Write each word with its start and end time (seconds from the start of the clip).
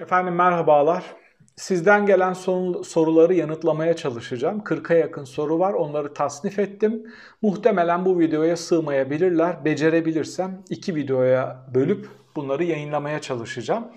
Efendim 0.00 0.34
merhabalar. 0.34 1.04
Sizden 1.56 2.06
gelen 2.06 2.32
soruları 2.82 3.34
yanıtlamaya 3.34 3.96
çalışacağım. 3.96 4.58
40'a 4.58 4.96
yakın 4.96 5.24
soru 5.24 5.58
var. 5.58 5.72
Onları 5.72 6.14
tasnif 6.14 6.58
ettim. 6.58 7.02
Muhtemelen 7.42 8.04
bu 8.04 8.18
videoya 8.18 8.56
sığmayabilirler. 8.56 9.64
Becerebilirsem 9.64 10.62
iki 10.70 10.94
videoya 10.94 11.66
bölüp 11.74 12.08
bunları 12.36 12.64
yayınlamaya 12.64 13.20
çalışacağım. 13.20 13.88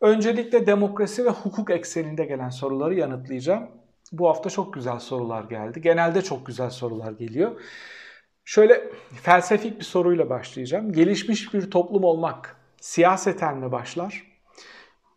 Öncelikle 0.00 0.66
demokrasi 0.66 1.24
ve 1.24 1.30
hukuk 1.30 1.70
ekseninde 1.70 2.24
gelen 2.24 2.50
soruları 2.50 2.94
yanıtlayacağım. 2.94 3.68
Bu 4.12 4.28
hafta 4.28 4.50
çok 4.50 4.74
güzel 4.74 4.98
sorular 4.98 5.44
geldi. 5.44 5.80
Genelde 5.80 6.22
çok 6.22 6.46
güzel 6.46 6.70
sorular 6.70 7.12
geliyor. 7.12 7.60
Şöyle 8.44 8.90
felsefik 9.22 9.78
bir 9.78 9.84
soruyla 9.84 10.30
başlayacağım. 10.30 10.92
Gelişmiş 10.92 11.54
bir 11.54 11.70
toplum 11.70 12.04
olmak 12.04 12.56
siyaseten 12.80 13.58
mi 13.58 13.72
başlar? 13.72 14.31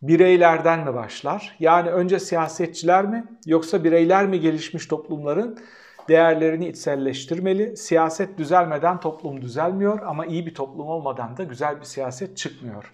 Bireylerden 0.02 0.84
mi 0.84 0.94
başlar? 0.94 1.56
Yani 1.60 1.90
önce 1.90 2.18
siyasetçiler 2.18 3.04
mi 3.04 3.24
yoksa 3.46 3.84
bireyler 3.84 4.26
mi 4.26 4.40
gelişmiş 4.40 4.86
toplumların 4.86 5.58
değerlerini 6.08 6.68
içselleştirmeli? 6.68 7.76
Siyaset 7.76 8.38
düzelmeden 8.38 9.00
toplum 9.00 9.42
düzelmiyor 9.42 10.02
ama 10.06 10.26
iyi 10.26 10.46
bir 10.46 10.54
toplum 10.54 10.88
olmadan 10.88 11.36
da 11.36 11.42
güzel 11.42 11.80
bir 11.80 11.84
siyaset 11.84 12.36
çıkmıyor. 12.36 12.92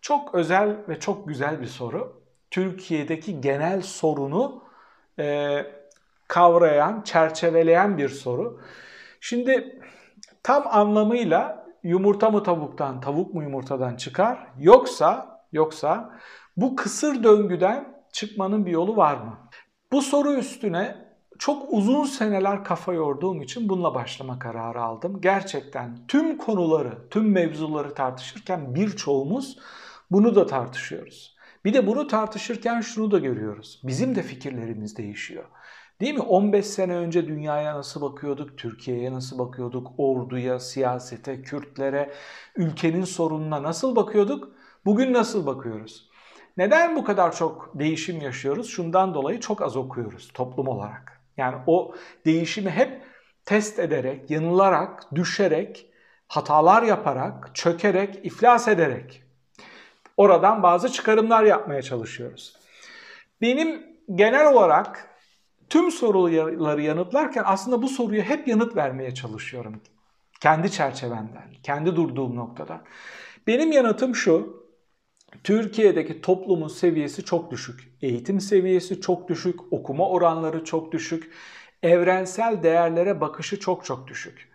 Çok 0.00 0.34
özel 0.34 0.76
ve 0.88 1.00
çok 1.00 1.28
güzel 1.28 1.60
bir 1.60 1.66
soru. 1.66 2.22
Türkiye'deki 2.50 3.40
genel 3.40 3.82
sorunu 3.82 4.62
e, 5.18 5.58
kavrayan, 6.28 7.02
çerçeveleyen 7.02 7.98
bir 7.98 8.08
soru. 8.08 8.60
Şimdi 9.20 9.80
tam 10.42 10.64
anlamıyla 10.66 11.66
yumurta 11.82 12.30
mı 12.30 12.42
tavuktan, 12.42 13.00
tavuk 13.00 13.34
mu 13.34 13.42
yumurtadan 13.42 13.96
çıkar? 13.96 14.46
Yoksa 14.58 15.33
Yoksa 15.54 16.18
bu 16.56 16.76
kısır 16.76 17.22
döngüden 17.24 18.04
çıkmanın 18.12 18.66
bir 18.66 18.70
yolu 18.70 18.96
var 18.96 19.16
mı? 19.16 19.38
Bu 19.92 20.02
soru 20.02 20.32
üstüne 20.32 20.96
çok 21.38 21.72
uzun 21.72 22.04
seneler 22.04 22.64
kafa 22.64 22.92
yorduğum 22.92 23.42
için 23.42 23.68
bununla 23.68 23.94
başlama 23.94 24.38
kararı 24.38 24.82
aldım. 24.82 25.20
Gerçekten 25.20 26.06
tüm 26.08 26.38
konuları, 26.38 27.08
tüm 27.10 27.32
mevzuları 27.32 27.94
tartışırken 27.94 28.74
birçoğumuz 28.74 29.58
bunu 30.10 30.34
da 30.34 30.46
tartışıyoruz. 30.46 31.36
Bir 31.64 31.74
de 31.74 31.86
bunu 31.86 32.06
tartışırken 32.06 32.80
şunu 32.80 33.10
da 33.10 33.18
görüyoruz. 33.18 33.80
Bizim 33.84 34.14
de 34.14 34.22
fikirlerimiz 34.22 34.96
değişiyor. 34.96 35.44
Değil 36.00 36.14
mi? 36.14 36.20
15 36.20 36.66
sene 36.66 36.96
önce 36.96 37.26
dünyaya 37.26 37.74
nasıl 37.74 38.00
bakıyorduk, 38.00 38.58
Türkiye'ye 38.58 39.12
nasıl 39.12 39.38
bakıyorduk, 39.38 39.92
orduya, 39.98 40.60
siyasete, 40.60 41.42
Kürtlere, 41.42 42.12
ülkenin 42.56 43.04
sorununa 43.04 43.62
nasıl 43.62 43.96
bakıyorduk? 43.96 44.52
Bugün 44.84 45.12
nasıl 45.12 45.46
bakıyoruz? 45.46 46.08
Neden 46.56 46.96
bu 46.96 47.04
kadar 47.04 47.36
çok 47.36 47.70
değişim 47.74 48.20
yaşıyoruz? 48.20 48.68
Şundan 48.68 49.14
dolayı 49.14 49.40
çok 49.40 49.62
az 49.62 49.76
okuyoruz 49.76 50.30
toplum 50.34 50.68
olarak. 50.68 51.20
Yani 51.36 51.56
o 51.66 51.94
değişimi 52.24 52.70
hep 52.70 53.02
test 53.44 53.78
ederek, 53.78 54.30
yanılarak, 54.30 55.14
düşerek, 55.14 55.90
hatalar 56.28 56.82
yaparak, 56.82 57.50
çökerek, 57.54 58.24
iflas 58.26 58.68
ederek 58.68 59.22
oradan 60.16 60.62
bazı 60.62 60.88
çıkarımlar 60.88 61.44
yapmaya 61.44 61.82
çalışıyoruz. 61.82 62.56
Benim 63.40 63.86
genel 64.14 64.52
olarak 64.52 65.10
tüm 65.70 65.90
soruları 65.90 66.82
yanıtlarken 66.82 67.42
aslında 67.46 67.82
bu 67.82 67.88
soruyu 67.88 68.22
hep 68.22 68.48
yanıt 68.48 68.76
vermeye 68.76 69.14
çalışıyorum. 69.14 69.80
Kendi 70.40 70.70
çerçevemden, 70.70 71.48
kendi 71.62 71.96
durduğum 71.96 72.36
noktadan. 72.36 72.82
Benim 73.46 73.72
yanıtım 73.72 74.14
şu, 74.14 74.63
Türkiye'deki 75.44 76.20
toplumun 76.20 76.68
seviyesi 76.68 77.24
çok 77.24 77.50
düşük. 77.50 77.92
Eğitim 78.02 78.40
seviyesi 78.40 79.00
çok 79.00 79.28
düşük, 79.28 79.60
okuma 79.70 80.08
oranları 80.08 80.64
çok 80.64 80.92
düşük, 80.92 81.32
evrensel 81.82 82.62
değerlere 82.62 83.20
bakışı 83.20 83.60
çok 83.60 83.84
çok 83.84 84.08
düşük. 84.08 84.48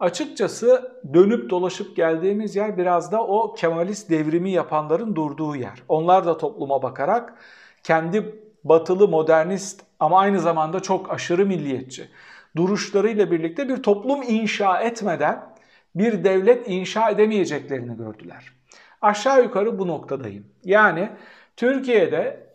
Açıkçası 0.00 0.92
dönüp 1.14 1.50
dolaşıp 1.50 1.96
geldiğimiz 1.96 2.56
yer 2.56 2.78
biraz 2.78 3.12
da 3.12 3.26
o 3.26 3.54
Kemalist 3.54 4.10
devrimi 4.10 4.50
yapanların 4.50 5.16
durduğu 5.16 5.56
yer. 5.56 5.82
Onlar 5.88 6.26
da 6.26 6.38
topluma 6.38 6.82
bakarak 6.82 7.34
kendi 7.82 8.34
batılı 8.64 9.08
modernist 9.08 9.82
ama 10.00 10.20
aynı 10.20 10.40
zamanda 10.40 10.80
çok 10.80 11.10
aşırı 11.10 11.46
milliyetçi 11.46 12.08
duruşlarıyla 12.56 13.30
birlikte 13.30 13.68
bir 13.68 13.82
toplum 13.82 14.22
inşa 14.22 14.80
etmeden 14.80 15.54
bir 15.94 16.24
devlet 16.24 16.68
inşa 16.68 17.10
edemeyeceklerini 17.10 17.96
gördüler. 17.96 18.55
Aşağı 19.02 19.42
yukarı 19.42 19.78
bu 19.78 19.88
noktadayım. 19.88 20.46
Yani 20.64 21.10
Türkiye'de 21.56 22.46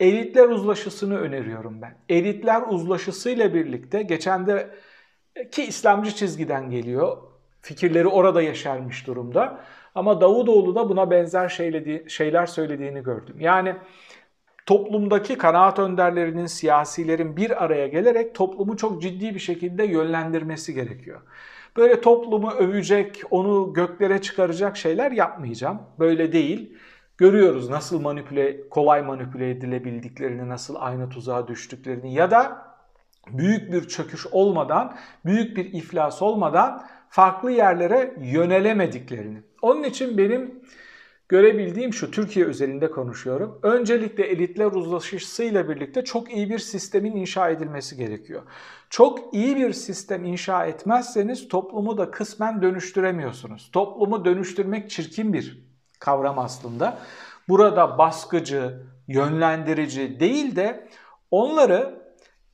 elitler 0.00 0.48
uzlaşısını 0.48 1.18
öneriyorum 1.18 1.82
ben. 1.82 1.96
Elitler 2.08 2.62
uzlaşısıyla 2.68 3.54
birlikte 3.54 4.02
geçen 4.02 4.46
de 4.46 4.70
ki 5.52 5.64
İslamcı 5.64 6.14
çizgiden 6.14 6.70
geliyor. 6.70 7.16
Fikirleri 7.60 8.08
orada 8.08 8.42
yeşermiş 8.42 9.06
durumda. 9.06 9.60
Ama 9.94 10.20
Davutoğlu 10.20 10.74
da 10.74 10.88
buna 10.88 11.10
benzer 11.10 11.48
şeyler 12.08 12.46
söylediğini 12.46 13.02
gördüm. 13.02 13.36
Yani 13.40 13.76
toplumdaki 14.66 15.38
kanaat 15.38 15.78
önderlerinin, 15.78 16.46
siyasilerin 16.46 17.36
bir 17.36 17.64
araya 17.64 17.86
gelerek 17.88 18.34
toplumu 18.34 18.76
çok 18.76 19.02
ciddi 19.02 19.34
bir 19.34 19.40
şekilde 19.40 19.84
yönlendirmesi 19.84 20.74
gerekiyor. 20.74 21.20
Böyle 21.76 22.00
toplumu 22.00 22.50
övecek, 22.50 23.22
onu 23.30 23.72
göklere 23.72 24.22
çıkaracak 24.22 24.76
şeyler 24.76 25.12
yapmayacağım. 25.12 25.82
Böyle 25.98 26.32
değil. 26.32 26.78
Görüyoruz 27.18 27.68
nasıl 27.70 28.00
manipüle, 28.00 28.68
kolay 28.68 29.02
manipüle 29.02 29.50
edilebildiklerini, 29.50 30.48
nasıl 30.48 30.74
aynı 30.78 31.08
tuzağa 31.08 31.48
düştüklerini 31.48 32.14
ya 32.14 32.30
da 32.30 32.66
büyük 33.28 33.72
bir 33.72 33.88
çöküş 33.88 34.26
olmadan, 34.26 34.96
büyük 35.24 35.56
bir 35.56 35.72
iflas 35.72 36.22
olmadan 36.22 36.86
farklı 37.08 37.50
yerlere 37.50 38.14
yönelemediklerini. 38.20 39.42
Onun 39.62 39.82
için 39.82 40.18
benim 40.18 40.62
görebildiğim 41.28 41.92
şu, 41.92 42.10
Türkiye 42.10 42.46
özelinde 42.46 42.90
konuşuyorum. 42.90 43.58
Öncelikle 43.62 44.24
elitler 44.24 44.66
uzlaşısıyla 44.66 45.68
birlikte 45.68 46.04
çok 46.04 46.32
iyi 46.32 46.50
bir 46.50 46.58
sistemin 46.58 47.16
inşa 47.16 47.50
edilmesi 47.50 47.96
gerekiyor. 47.96 48.42
Çok 48.90 49.34
iyi 49.34 49.56
bir 49.56 49.72
sistem 49.72 50.24
inşa 50.24 50.66
etmezseniz 50.66 51.48
toplumu 51.48 51.98
da 51.98 52.10
kısmen 52.10 52.62
dönüştüremiyorsunuz. 52.62 53.70
Toplumu 53.72 54.24
dönüştürmek 54.24 54.90
çirkin 54.90 55.32
bir 55.32 55.64
kavram 55.98 56.38
aslında. 56.38 56.98
Burada 57.48 57.98
baskıcı, 57.98 58.82
yönlendirici 59.08 60.20
değil 60.20 60.56
de 60.56 60.88
onları 61.30 62.04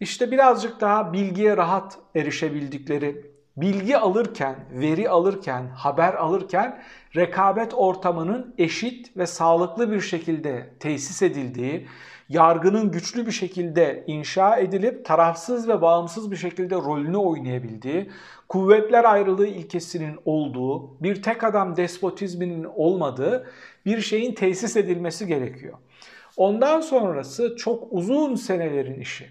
işte 0.01 0.31
birazcık 0.31 0.81
daha 0.81 1.13
bilgiye 1.13 1.57
rahat 1.57 1.99
erişebildikleri, 2.15 3.40
bilgi 3.57 3.99
alırken, 3.99 4.57
veri 4.73 5.11
alırken, 5.11 5.67
haber 5.67 6.15
alırken 6.15 6.83
rekabet 7.17 7.75
ortamının 7.75 8.55
eşit 8.59 9.17
ve 9.17 9.27
sağlıklı 9.27 9.93
bir 9.93 10.01
şekilde 10.01 10.71
tesis 10.81 11.23
edildiği, 11.23 11.87
yargının 12.29 12.93
güçlü 12.93 13.27
bir 13.27 13.33
şekilde 13.33 14.05
inşa 14.07 14.57
edilip 14.57 15.05
tarafsız 15.05 15.69
ve 15.69 15.83
bağımsız 15.83 16.31
bir 16.31 16.37
şekilde 16.37 16.75
rolünü 16.75 17.17
oynayabildiği, 17.17 18.11
kuvvetler 18.49 19.05
ayrılığı 19.05 19.47
ilkesinin 19.47 20.19
olduğu, 20.25 21.03
bir 21.03 21.23
tek 21.23 21.45
adam 21.45 21.77
despotizminin 21.77 22.65
olmadığı 22.65 23.47
bir 23.87 24.01
şeyin 24.01 24.35
tesis 24.35 24.77
edilmesi 24.77 25.27
gerekiyor. 25.27 25.79
Ondan 26.37 26.81
sonrası 26.81 27.57
çok 27.57 27.89
uzun 27.91 28.35
senelerin 28.35 29.01
işi. 29.01 29.29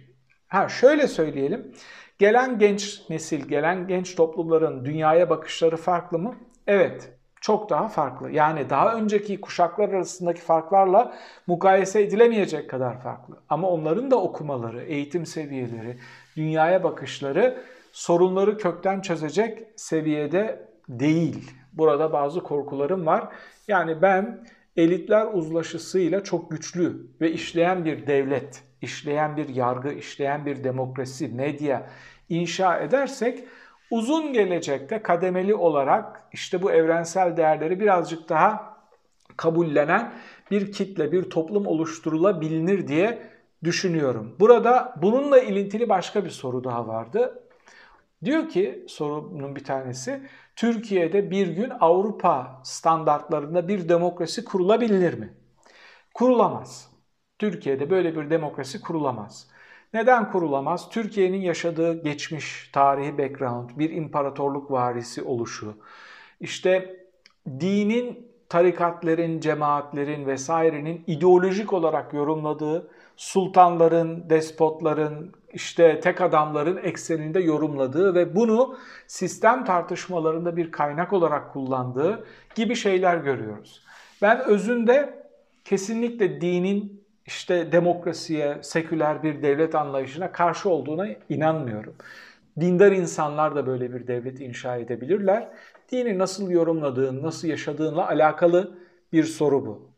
Ha 0.48 0.70
şöyle 0.70 1.08
söyleyelim. 1.08 1.72
Gelen 2.20 2.60
genç 2.60 3.10
nesil, 3.10 3.48
gelen 3.48 3.88
genç 3.88 4.16
toplumların 4.16 4.86
dünyaya 4.86 5.30
bakışları 5.30 5.78
farklı 5.78 6.20
mı? 6.20 6.36
Evet, 6.68 7.14
çok 7.42 7.70
daha 7.70 7.88
farklı. 7.88 8.32
Yani 8.32 8.70
daha 8.70 8.96
önceki 8.96 9.42
kuşaklar 9.42 9.90
arasındaki 9.90 10.42
farklarla 10.42 11.14
mukayese 11.48 12.02
edilemeyecek 12.02 12.70
kadar 12.70 13.02
farklı. 13.02 13.36
Ama 13.50 13.70
onların 13.70 14.12
da 14.12 14.22
okumaları, 14.22 14.82
eğitim 14.82 15.26
seviyeleri, 15.26 15.98
dünyaya 16.38 16.84
bakışları 16.84 17.64
sorunları 17.92 18.58
kökten 18.58 19.02
çözecek 19.02 19.60
seviyede 19.76 20.70
değil. 20.90 21.52
Burada 21.74 22.14
bazı 22.14 22.44
korkularım 22.44 23.06
var. 23.06 23.28
Yani 23.68 24.02
ben 24.02 24.46
elitler 24.80 25.28
uzlaşısıyla 25.34 26.24
çok 26.24 26.52
güçlü 26.52 27.08
ve 27.22 27.32
işleyen 27.32 27.86
bir 27.86 28.08
devlet, 28.08 28.64
işleyen 28.82 29.38
bir 29.38 29.50
yargı, 29.50 29.94
işleyen 29.94 30.46
bir 30.46 30.64
demokrasi, 30.64 31.28
medya 31.28 31.90
inşa 32.30 32.80
edersek 32.80 33.44
uzun 33.92 34.34
gelecekte 34.34 35.02
kademeli 35.02 35.56
olarak 35.56 36.24
işte 36.34 36.62
bu 36.62 36.72
evrensel 36.72 37.38
değerleri 37.38 37.80
birazcık 37.80 38.30
daha 38.30 38.78
kabullenen 39.38 40.14
bir 40.52 40.72
kitle, 40.72 41.12
bir 41.12 41.24
toplum 41.24 41.68
oluşturulabilir 41.68 42.88
diye 42.88 43.22
düşünüyorum. 43.64 44.36
Burada 44.40 44.96
bununla 45.02 45.40
ilintili 45.40 45.90
başka 45.90 46.26
bir 46.26 46.30
soru 46.30 46.64
daha 46.64 46.88
vardı. 46.88 47.44
Diyor 48.26 48.50
ki 48.50 48.86
sorunun 48.88 49.56
bir 49.56 49.64
tanesi 49.64 50.22
Türkiye'de 50.60 51.32
bir 51.32 51.48
gün 51.48 51.72
Avrupa 51.80 52.62
standartlarında 52.64 53.68
bir 53.68 53.90
demokrasi 53.90 54.46
kurulabilir 54.46 55.14
mi? 55.14 55.34
Kurulamaz. 56.14 56.92
Türkiye'de 57.38 57.90
böyle 57.90 58.16
bir 58.16 58.30
demokrasi 58.30 58.82
kurulamaz. 58.82 59.48
Neden 59.94 60.32
kurulamaz? 60.32 60.90
Türkiye'nin 60.90 61.42
yaşadığı 61.42 62.04
geçmiş, 62.04 62.70
tarihi 62.74 63.18
background, 63.18 63.70
bir 63.76 63.90
imparatorluk 63.90 64.72
varisi 64.72 65.24
oluşu, 65.24 65.74
işte 66.40 67.06
dinin, 67.48 68.32
tarikatların, 68.50 69.40
cemaatlerin 69.40 70.28
vesairenin 70.28 71.04
ideolojik 71.08 71.74
olarak 71.74 72.14
yorumladığı 72.14 72.92
sultanların, 73.18 74.30
despotların, 74.30 75.34
işte 75.54 76.00
tek 76.00 76.22
adamların 76.22 76.78
ekseninde 76.78 77.40
yorumladığı 77.40 78.16
ve 78.16 78.36
bunu 78.36 78.78
sistem 79.08 79.66
tartışmalarında 79.66 80.58
bir 80.58 80.72
kaynak 80.72 81.14
olarak 81.14 81.54
kullandığı 81.54 82.26
gibi 82.56 82.76
şeyler 82.76 83.18
görüyoruz. 83.18 83.84
Ben 84.22 84.40
özünde 84.40 85.24
kesinlikle 85.66 86.42
dinin 86.42 87.04
işte 87.26 87.72
demokrasiye, 87.72 88.58
seküler 88.62 89.24
bir 89.24 89.42
devlet 89.42 89.76
anlayışına 89.76 90.32
karşı 90.32 90.70
olduğuna 90.70 91.08
inanmıyorum. 91.30 91.96
Dindar 92.60 92.92
insanlar 92.92 93.56
da 93.56 93.68
böyle 93.68 93.94
bir 93.94 94.08
devlet 94.08 94.42
inşa 94.42 94.78
edebilirler. 94.78 95.48
Dini 95.92 96.18
nasıl 96.18 96.52
yorumladığın, 96.52 97.24
nasıl 97.24 97.48
yaşadığınla 97.48 98.08
alakalı 98.08 98.78
bir 99.14 99.24
soru 99.24 99.66
bu. 99.66 99.89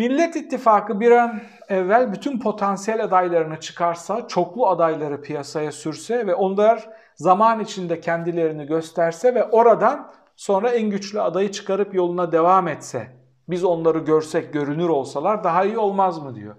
Millet 0.00 0.36
İttifakı 0.36 1.00
bir 1.00 1.10
an 1.10 1.40
evvel 1.68 2.12
bütün 2.12 2.38
potansiyel 2.38 3.04
adaylarını 3.04 3.60
çıkarsa, 3.60 4.28
çoklu 4.28 4.68
adayları 4.68 5.22
piyasaya 5.22 5.72
sürse 5.72 6.26
ve 6.26 6.34
onlar 6.34 6.88
zaman 7.14 7.60
içinde 7.60 8.00
kendilerini 8.00 8.66
gösterse 8.66 9.34
ve 9.34 9.44
oradan 9.44 10.12
sonra 10.36 10.70
en 10.70 10.90
güçlü 10.90 11.20
adayı 11.20 11.50
çıkarıp 11.50 11.94
yoluna 11.94 12.32
devam 12.32 12.68
etse, 12.68 13.08
biz 13.48 13.64
onları 13.64 13.98
görsek, 13.98 14.52
görünür 14.52 14.88
olsalar 14.88 15.44
daha 15.44 15.64
iyi 15.64 15.78
olmaz 15.78 16.22
mı 16.22 16.34
diyor. 16.34 16.54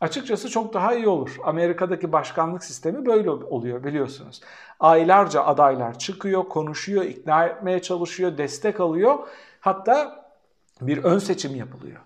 Açıkçası 0.00 0.50
çok 0.50 0.74
daha 0.74 0.94
iyi 0.94 1.08
olur. 1.08 1.36
Amerika'daki 1.44 2.12
başkanlık 2.12 2.64
sistemi 2.64 3.06
böyle 3.06 3.30
oluyor 3.30 3.84
biliyorsunuz. 3.84 4.40
Aylarca 4.80 5.44
adaylar 5.44 5.98
çıkıyor, 5.98 6.48
konuşuyor, 6.48 7.04
ikna 7.04 7.44
etmeye 7.44 7.82
çalışıyor, 7.82 8.38
destek 8.38 8.80
alıyor. 8.80 9.18
Hatta 9.60 10.26
bir 10.80 11.04
ön 11.04 11.18
seçim 11.18 11.56
yapılıyor. 11.56 12.05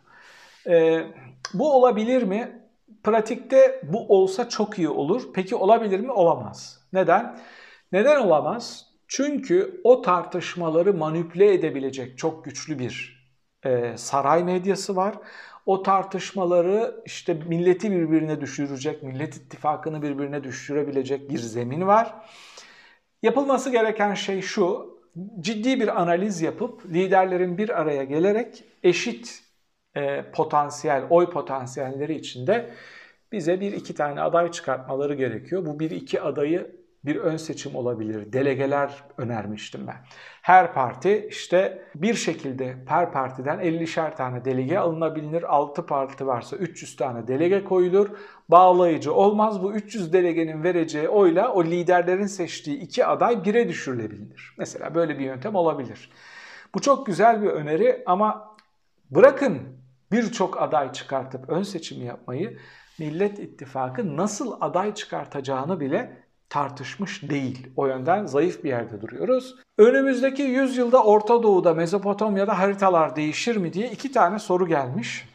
Ee, 0.66 1.06
bu 1.54 1.72
olabilir 1.72 2.22
mi? 2.22 2.62
Pratikte 3.02 3.82
bu 3.92 4.06
olsa 4.08 4.48
çok 4.48 4.78
iyi 4.78 4.88
olur. 4.88 5.22
Peki 5.34 5.56
olabilir 5.56 6.00
mi? 6.00 6.12
Olamaz. 6.12 6.80
Neden? 6.92 7.38
Neden 7.92 8.20
olamaz? 8.20 8.86
Çünkü 9.08 9.80
o 9.84 10.02
tartışmaları 10.02 10.94
manipüle 10.94 11.54
edebilecek 11.54 12.18
çok 12.18 12.44
güçlü 12.44 12.78
bir 12.78 13.20
e, 13.64 13.96
saray 13.96 14.44
medyası 14.44 14.96
var. 14.96 15.14
O 15.66 15.82
tartışmaları 15.82 17.02
işte 17.06 17.34
milleti 17.34 17.90
birbirine 17.90 18.40
düşürecek, 18.40 19.02
millet 19.02 19.36
ittifakını 19.36 20.02
birbirine 20.02 20.44
düşürebilecek 20.44 21.30
bir 21.30 21.38
zemin 21.38 21.86
var. 21.86 22.14
Yapılması 23.22 23.70
gereken 23.70 24.14
şey 24.14 24.42
şu, 24.42 24.98
ciddi 25.40 25.80
bir 25.80 26.00
analiz 26.00 26.40
yapıp 26.40 26.86
liderlerin 26.86 27.58
bir 27.58 27.80
araya 27.80 28.04
gelerek 28.04 28.64
eşit 28.82 29.49
e, 29.96 30.30
potansiyel, 30.32 31.04
oy 31.10 31.30
potansiyelleri 31.30 32.14
içinde 32.14 32.70
bize 33.32 33.60
bir 33.60 33.72
iki 33.72 33.94
tane 33.94 34.20
aday 34.20 34.50
çıkartmaları 34.50 35.14
gerekiyor. 35.14 35.66
Bu 35.66 35.80
bir 35.80 35.90
iki 35.90 36.20
adayı 36.20 36.80
bir 37.04 37.16
ön 37.16 37.36
seçim 37.36 37.76
olabilir. 37.76 38.32
Delegeler 38.32 39.04
önermiştim 39.18 39.86
ben. 39.86 39.96
Her 40.42 40.74
parti 40.74 41.26
işte 41.30 41.82
bir 41.94 42.14
şekilde 42.14 42.76
her 42.86 43.12
partiden 43.12 43.58
50'şer 43.58 44.16
tane 44.16 44.44
delege 44.44 44.78
alınabilir. 44.78 45.54
6 45.54 45.86
parti 45.86 46.26
varsa 46.26 46.56
300 46.56 46.96
tane 46.96 47.28
delege 47.28 47.64
koyulur. 47.64 48.08
Bağlayıcı 48.48 49.14
olmaz. 49.14 49.62
Bu 49.62 49.72
300 49.72 50.12
delegenin 50.12 50.62
vereceği 50.62 51.08
oyla 51.08 51.52
o 51.52 51.64
liderlerin 51.64 52.26
seçtiği 52.26 52.78
iki 52.78 53.06
aday 53.06 53.44
bire 53.44 53.68
düşürülebilir. 53.68 54.54
Mesela 54.58 54.94
böyle 54.94 55.18
bir 55.18 55.24
yöntem 55.24 55.54
olabilir. 55.54 56.10
Bu 56.74 56.80
çok 56.80 57.06
güzel 57.06 57.42
bir 57.42 57.48
öneri 57.48 58.02
ama 58.06 58.56
bırakın 59.10 59.79
birçok 60.12 60.62
aday 60.62 60.92
çıkartıp 60.92 61.48
ön 61.48 61.62
seçim 61.62 62.02
yapmayı 62.02 62.58
Millet 62.98 63.38
İttifakı 63.38 64.16
nasıl 64.16 64.56
aday 64.60 64.94
çıkartacağını 64.94 65.80
bile 65.80 66.22
tartışmış 66.48 67.22
değil. 67.30 67.66
O 67.76 67.86
yönden 67.86 68.26
zayıf 68.26 68.64
bir 68.64 68.68
yerde 68.68 69.00
duruyoruz. 69.00 69.56
Önümüzdeki 69.78 70.42
yüzyılda 70.42 71.04
Orta 71.04 71.42
Doğu'da, 71.42 71.74
Mezopotamya'da 71.74 72.58
haritalar 72.58 73.16
değişir 73.16 73.56
mi 73.56 73.72
diye 73.72 73.90
iki 73.90 74.12
tane 74.12 74.38
soru 74.38 74.68
gelmiş. 74.68 75.28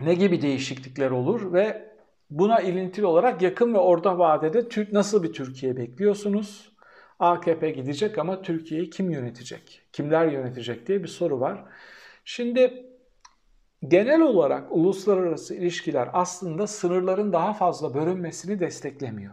Ne 0.00 0.14
gibi 0.14 0.42
değişiklikler 0.42 1.10
olur 1.10 1.52
ve 1.52 1.92
buna 2.30 2.60
ilintili 2.60 3.06
olarak 3.06 3.42
yakın 3.42 3.74
ve 3.74 3.78
orta 3.78 4.18
vadede 4.18 4.68
nasıl 4.92 5.22
bir 5.22 5.32
Türkiye 5.32 5.76
bekliyorsunuz? 5.76 6.72
AKP 7.18 7.70
gidecek 7.70 8.18
ama 8.18 8.42
Türkiye'yi 8.42 8.90
kim 8.90 9.10
yönetecek? 9.10 9.82
Kimler 9.92 10.26
yönetecek 10.26 10.86
diye 10.86 11.02
bir 11.02 11.08
soru 11.08 11.40
var. 11.40 11.64
Şimdi 12.24 12.91
genel 13.88 14.20
olarak 14.20 14.64
uluslararası 14.70 15.54
ilişkiler 15.54 16.08
aslında 16.12 16.66
sınırların 16.66 17.32
daha 17.32 17.52
fazla 17.52 17.94
bölünmesini 17.94 18.60
desteklemiyor. 18.60 19.32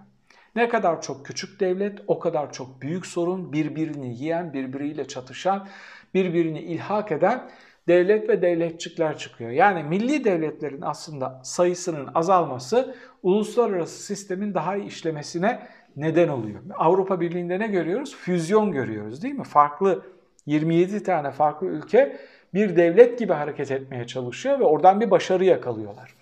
Ne 0.55 0.69
kadar 0.69 1.01
çok 1.01 1.25
küçük 1.25 1.59
devlet, 1.59 1.99
o 2.07 2.19
kadar 2.19 2.53
çok 2.53 2.81
büyük 2.81 3.05
sorun, 3.05 3.53
birbirini 3.53 4.13
yiyen, 4.13 4.53
birbiriyle 4.53 5.07
çatışan, 5.07 5.67
birbirini 6.13 6.59
ilhak 6.59 7.11
eden 7.11 7.49
devlet 7.87 8.29
ve 8.29 8.41
devletçikler 8.41 9.17
çıkıyor. 9.17 9.49
Yani 9.51 9.83
milli 9.83 10.23
devletlerin 10.23 10.81
aslında 10.81 11.41
sayısının 11.43 12.09
azalması 12.15 12.95
uluslararası 13.23 14.03
sistemin 14.03 14.53
daha 14.53 14.75
iyi 14.75 14.87
işlemesine 14.87 15.59
neden 15.95 16.27
oluyor. 16.27 16.59
Avrupa 16.77 17.21
Birliği'nde 17.21 17.59
ne 17.59 17.67
görüyoruz? 17.67 18.15
Füzyon 18.15 18.71
görüyoruz 18.71 19.23
değil 19.23 19.35
mi? 19.35 19.43
Farklı 19.43 20.03
27 20.45 21.03
tane 21.03 21.31
farklı 21.31 21.67
ülke 21.67 22.19
bir 22.53 22.75
devlet 22.75 23.19
gibi 23.19 23.33
hareket 23.33 23.71
etmeye 23.71 24.07
çalışıyor 24.07 24.59
ve 24.59 24.63
oradan 24.63 25.01
bir 25.01 25.11
başarı 25.11 25.45
yakalıyorlar. 25.45 26.15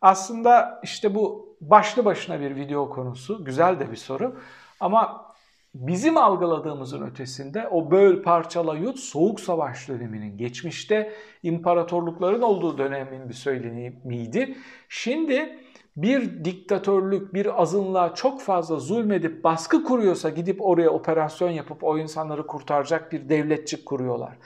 Aslında 0.00 0.80
işte 0.82 1.14
bu 1.14 1.56
başlı 1.60 2.04
başına 2.04 2.40
bir 2.40 2.56
video 2.56 2.90
konusu, 2.90 3.44
güzel 3.44 3.80
de 3.80 3.90
bir 3.90 3.96
soru. 3.96 4.36
Ama 4.80 5.30
bizim 5.74 6.16
algıladığımızın 6.16 7.02
ötesinde 7.02 7.68
o 7.68 7.90
böl 7.90 8.22
parçala 8.22 8.76
yut 8.76 8.98
soğuk 8.98 9.40
savaş 9.40 9.88
döneminin 9.88 10.38
geçmişte 10.38 11.12
imparatorlukların 11.42 12.42
olduğu 12.42 12.78
dönemin 12.78 13.28
bir 13.28 13.34
söylenimiydi. 13.34 14.56
Şimdi 14.88 15.58
bir 15.96 16.44
diktatörlük, 16.44 17.34
bir 17.34 17.62
azınlığa 17.62 18.14
çok 18.14 18.40
fazla 18.40 18.76
zulmedip 18.76 19.44
baskı 19.44 19.84
kuruyorsa 19.84 20.28
gidip 20.28 20.66
oraya 20.66 20.90
operasyon 20.90 21.50
yapıp 21.50 21.84
o 21.84 21.98
insanları 21.98 22.46
kurtaracak 22.46 23.12
bir 23.12 23.28
devletçik 23.28 23.86
kuruyorlar. 23.86 24.36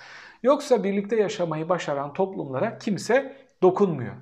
Yoksa 0.44 0.84
birlikte 0.84 1.16
yaşamayı 1.16 1.68
başaran 1.68 2.12
toplumlara 2.12 2.78
kimse 2.78 3.36
dokunmuyor. 3.62 4.14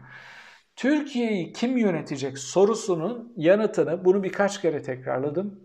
Türkiye'yi 0.76 1.52
kim 1.52 1.76
yönetecek 1.76 2.38
sorusunun 2.38 3.32
yanıtını 3.36 4.04
bunu 4.04 4.22
birkaç 4.22 4.60
kere 4.60 4.82
tekrarladım. 4.82 5.60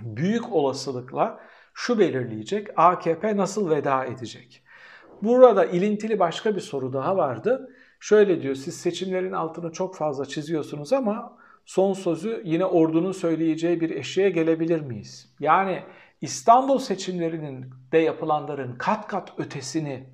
Büyük 0.00 0.52
olasılıkla 0.52 1.40
şu 1.74 1.98
belirleyecek. 1.98 2.68
AKP 2.76 3.36
nasıl 3.36 3.70
veda 3.70 4.04
edecek? 4.04 4.62
Burada 5.22 5.64
ilintili 5.64 6.18
başka 6.18 6.56
bir 6.56 6.60
soru 6.60 6.92
daha 6.92 7.16
vardı. 7.16 7.70
Şöyle 8.00 8.42
diyor 8.42 8.54
siz 8.54 8.76
seçimlerin 8.76 9.32
altını 9.32 9.72
çok 9.72 9.96
fazla 9.96 10.24
çiziyorsunuz 10.24 10.92
ama 10.92 11.38
son 11.64 11.92
sözü 11.92 12.42
yine 12.44 12.64
ordunun 12.64 13.12
söyleyeceği 13.12 13.80
bir 13.80 13.90
eşeğe 13.90 14.30
gelebilir 14.30 14.80
miyiz? 14.80 15.34
Yani 15.40 15.82
İstanbul 16.24 16.78
seçimlerinin 16.78 17.70
de 17.92 17.98
yapılanların 17.98 18.76
kat 18.78 19.06
kat 19.06 19.32
ötesini 19.38 20.06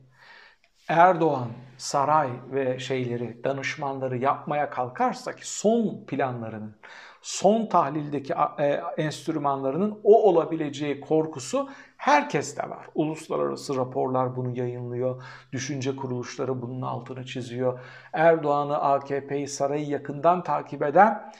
Erdoğan 0.88 1.48
saray 1.76 2.30
ve 2.52 2.78
şeyleri, 2.78 3.44
danışmanları 3.44 4.18
yapmaya 4.18 4.70
kalkarsa 4.70 5.36
ki 5.36 5.50
son 5.50 6.06
planlarının, 6.06 6.76
son 7.22 7.66
tahlildeki 7.66 8.34
e, 8.58 8.66
enstrümanlarının 8.96 10.00
o 10.04 10.22
olabileceği 10.22 11.00
korkusu 11.00 11.68
herkeste 11.96 12.70
var. 12.70 12.86
Uluslararası 12.94 13.76
raporlar 13.76 14.36
bunu 14.36 14.58
yayınlıyor, 14.58 15.22
düşünce 15.52 15.96
kuruluşları 15.96 16.62
bunun 16.62 16.82
altını 16.82 17.24
çiziyor. 17.24 17.80
Erdoğan'ı, 18.12 18.78
AKP'yi, 18.78 19.48
sarayı 19.48 19.86
yakından 19.86 20.42
takip 20.42 20.82
eden 20.82 21.32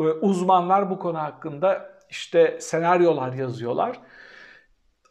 e, 0.00 0.02
uzmanlar 0.02 0.90
bu 0.90 0.98
konu 0.98 1.18
hakkında 1.18 1.90
işte 2.10 2.60
senaryolar 2.60 3.32
yazıyorlar. 3.32 4.00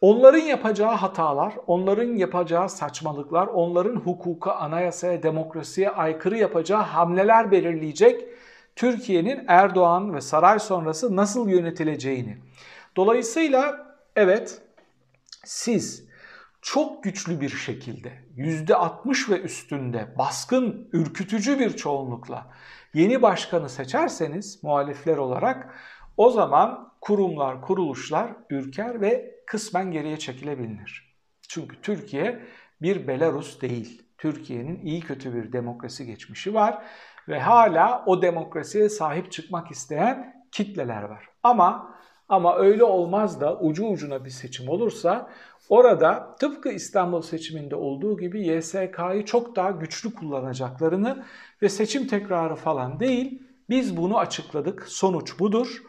Onların 0.00 0.38
yapacağı 0.38 0.94
hatalar, 0.94 1.54
onların 1.66 2.16
yapacağı 2.16 2.68
saçmalıklar, 2.68 3.46
onların 3.46 3.96
hukuka, 3.96 4.52
anayasaya, 4.52 5.22
demokrasiye 5.22 5.90
aykırı 5.90 6.38
yapacağı 6.38 6.82
hamleler 6.82 7.50
belirleyecek 7.50 8.24
Türkiye'nin 8.76 9.44
Erdoğan 9.48 10.14
ve 10.14 10.20
saray 10.20 10.58
sonrası 10.58 11.16
nasıl 11.16 11.48
yönetileceğini. 11.48 12.38
Dolayısıyla 12.96 13.94
evet 14.16 14.62
siz 15.44 16.08
çok 16.62 17.02
güçlü 17.02 17.40
bir 17.40 17.48
şekilde 17.48 18.12
%60 18.36 19.30
ve 19.30 19.40
üstünde 19.40 20.14
baskın, 20.18 20.88
ürkütücü 20.92 21.58
bir 21.58 21.76
çoğunlukla 21.76 22.46
yeni 22.94 23.22
başkanı 23.22 23.68
seçerseniz 23.68 24.62
muhalifler 24.62 25.16
olarak 25.16 25.74
o 26.16 26.30
zaman 26.30 26.92
kurumlar, 27.00 27.62
kuruluşlar 27.62 28.32
ürker 28.50 29.00
ve 29.00 29.39
kısmen 29.50 29.90
geriye 29.90 30.18
çekilebilir. 30.18 31.16
Çünkü 31.48 31.80
Türkiye 31.80 32.40
bir 32.82 33.08
Belarus 33.08 33.60
değil. 33.60 34.02
Türkiye'nin 34.18 34.80
iyi 34.82 35.00
kötü 35.00 35.34
bir 35.34 35.52
demokrasi 35.52 36.06
geçmişi 36.06 36.54
var 36.54 36.82
ve 37.28 37.40
hala 37.40 38.04
o 38.06 38.22
demokrasiye 38.22 38.88
sahip 38.88 39.32
çıkmak 39.32 39.70
isteyen 39.70 40.44
kitleler 40.52 41.02
var. 41.02 41.28
Ama 41.42 41.94
ama 42.28 42.56
öyle 42.56 42.84
olmaz 42.84 43.40
da 43.40 43.58
ucu 43.58 43.86
ucuna 43.86 44.24
bir 44.24 44.30
seçim 44.30 44.68
olursa 44.68 45.30
orada 45.68 46.36
tıpkı 46.40 46.68
İstanbul 46.68 47.22
seçiminde 47.22 47.76
olduğu 47.76 48.18
gibi 48.18 48.46
YSK'yı 48.46 49.24
çok 49.24 49.56
daha 49.56 49.70
güçlü 49.70 50.14
kullanacaklarını 50.14 51.24
ve 51.62 51.68
seçim 51.68 52.06
tekrarı 52.06 52.54
falan 52.54 53.00
değil 53.00 53.42
biz 53.68 53.96
bunu 53.96 54.18
açıkladık 54.18 54.88
sonuç 54.88 55.38
budur. 55.38 55.82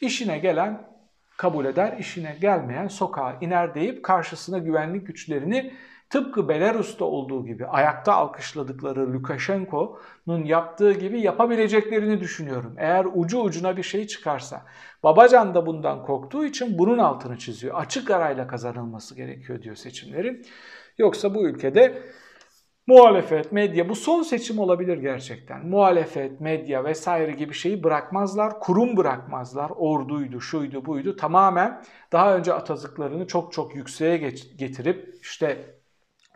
İşine 0.00 0.38
gelen 0.38 0.93
kabul 1.36 1.64
eder, 1.64 1.96
işine 1.98 2.36
gelmeyen 2.40 2.88
sokağa 2.88 3.38
iner 3.40 3.74
deyip 3.74 4.02
karşısına 4.02 4.58
güvenlik 4.58 5.06
güçlerini 5.06 5.72
tıpkı 6.10 6.48
Belarus'ta 6.48 7.04
olduğu 7.04 7.46
gibi 7.46 7.66
ayakta 7.66 8.12
alkışladıkları 8.14 9.12
Lukashenko'nun 9.12 10.44
yaptığı 10.44 10.92
gibi 10.92 11.20
yapabileceklerini 11.20 12.20
düşünüyorum. 12.20 12.74
Eğer 12.78 13.06
ucu 13.14 13.40
ucuna 13.40 13.76
bir 13.76 13.82
şey 13.82 14.06
çıkarsa. 14.06 14.62
Babacan 15.02 15.54
da 15.54 15.66
bundan 15.66 16.02
korktuğu 16.02 16.44
için 16.44 16.78
bunun 16.78 16.98
altını 16.98 17.38
çiziyor. 17.38 17.74
Açık 17.74 18.10
arayla 18.10 18.46
kazanılması 18.46 19.14
gerekiyor 19.14 19.62
diyor 19.62 19.76
seçimlerin. 19.76 20.46
Yoksa 20.98 21.34
bu 21.34 21.48
ülkede 21.48 22.02
muhalefet, 22.86 23.52
medya 23.52 23.88
bu 23.88 23.94
son 23.96 24.22
seçim 24.22 24.58
olabilir 24.58 24.98
gerçekten. 24.98 25.66
Muhalefet, 25.66 26.40
medya 26.40 26.84
vesaire 26.84 27.32
gibi 27.32 27.54
şeyi 27.54 27.82
bırakmazlar, 27.82 28.60
kurum 28.60 28.96
bırakmazlar. 28.96 29.70
Orduydu, 29.76 30.40
şuydu, 30.40 30.86
buydu. 30.86 31.16
Tamamen 31.16 31.82
daha 32.12 32.36
önce 32.36 32.52
atazıklarını 32.52 33.26
çok 33.26 33.52
çok 33.52 33.76
yükseğe 33.76 34.16
getirip 34.56 35.18
işte 35.22 35.74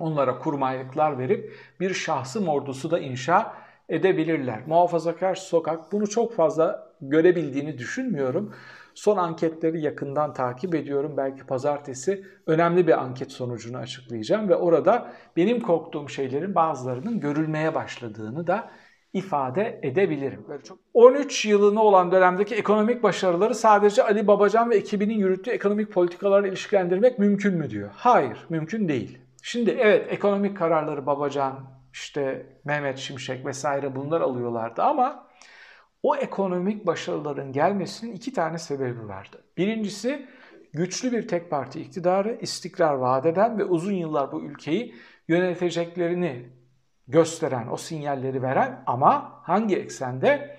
onlara 0.00 0.38
kurmaylıklar 0.38 1.18
verip 1.18 1.54
bir 1.80 1.94
şahsım 1.94 2.48
ordusu 2.48 2.90
da 2.90 2.98
inşa 2.98 3.54
edebilirler. 3.88 4.60
Muhafazakar 4.66 5.34
sokak 5.34 5.92
bunu 5.92 6.06
çok 6.06 6.34
fazla 6.34 6.92
görebildiğini 7.00 7.78
düşünmüyorum. 7.78 8.54
Son 8.98 9.16
anketleri 9.16 9.80
yakından 9.80 10.32
takip 10.32 10.74
ediyorum. 10.74 11.14
Belki 11.16 11.46
pazartesi 11.46 12.24
önemli 12.46 12.86
bir 12.86 13.02
anket 13.02 13.32
sonucunu 13.32 13.76
açıklayacağım 13.76 14.48
ve 14.48 14.56
orada 14.56 15.12
benim 15.36 15.60
korktuğum 15.60 16.08
şeylerin 16.08 16.54
bazılarının 16.54 17.20
görülmeye 17.20 17.74
başladığını 17.74 18.46
da 18.46 18.70
ifade 19.12 19.80
edebilirim. 19.82 20.44
Böyle 20.48 20.62
çok 20.62 20.78
13 20.94 21.44
yılını 21.44 21.82
olan 21.82 22.12
dönemdeki 22.12 22.54
ekonomik 22.54 23.02
başarıları 23.02 23.54
sadece 23.54 24.02
Ali 24.02 24.26
Babacan 24.26 24.70
ve 24.70 24.76
ekibinin 24.76 25.18
yürüttüğü 25.18 25.50
ekonomik 25.50 25.92
politikalarla 25.92 26.48
ilişkilendirmek 26.48 27.18
mümkün 27.18 27.54
mü 27.54 27.70
diyor. 27.70 27.90
Hayır, 27.94 28.46
mümkün 28.48 28.88
değil. 28.88 29.18
Şimdi 29.42 29.70
evet 29.70 30.06
ekonomik 30.12 30.56
kararları 30.56 31.06
Babacan, 31.06 31.54
işte 31.92 32.46
Mehmet 32.64 32.98
Şimşek 32.98 33.46
vesaire 33.46 33.96
bunlar 33.96 34.20
alıyorlardı 34.20 34.82
ama 34.82 35.27
o 36.02 36.16
ekonomik 36.16 36.86
başarıların 36.86 37.52
gelmesinin 37.52 38.12
iki 38.12 38.32
tane 38.32 38.58
sebebi 38.58 39.08
vardı. 39.08 39.44
Birincisi 39.56 40.26
güçlü 40.72 41.12
bir 41.12 41.28
tek 41.28 41.50
parti 41.50 41.80
iktidarı, 41.80 42.38
istikrar 42.40 42.94
vaat 42.94 43.26
eden 43.26 43.58
ve 43.58 43.64
uzun 43.64 43.92
yıllar 43.92 44.32
bu 44.32 44.42
ülkeyi 44.42 44.94
yöneteceklerini 45.28 46.48
gösteren, 47.08 47.68
o 47.70 47.76
sinyalleri 47.76 48.42
veren 48.42 48.82
ama 48.86 49.40
hangi 49.42 49.76
eksende? 49.76 50.58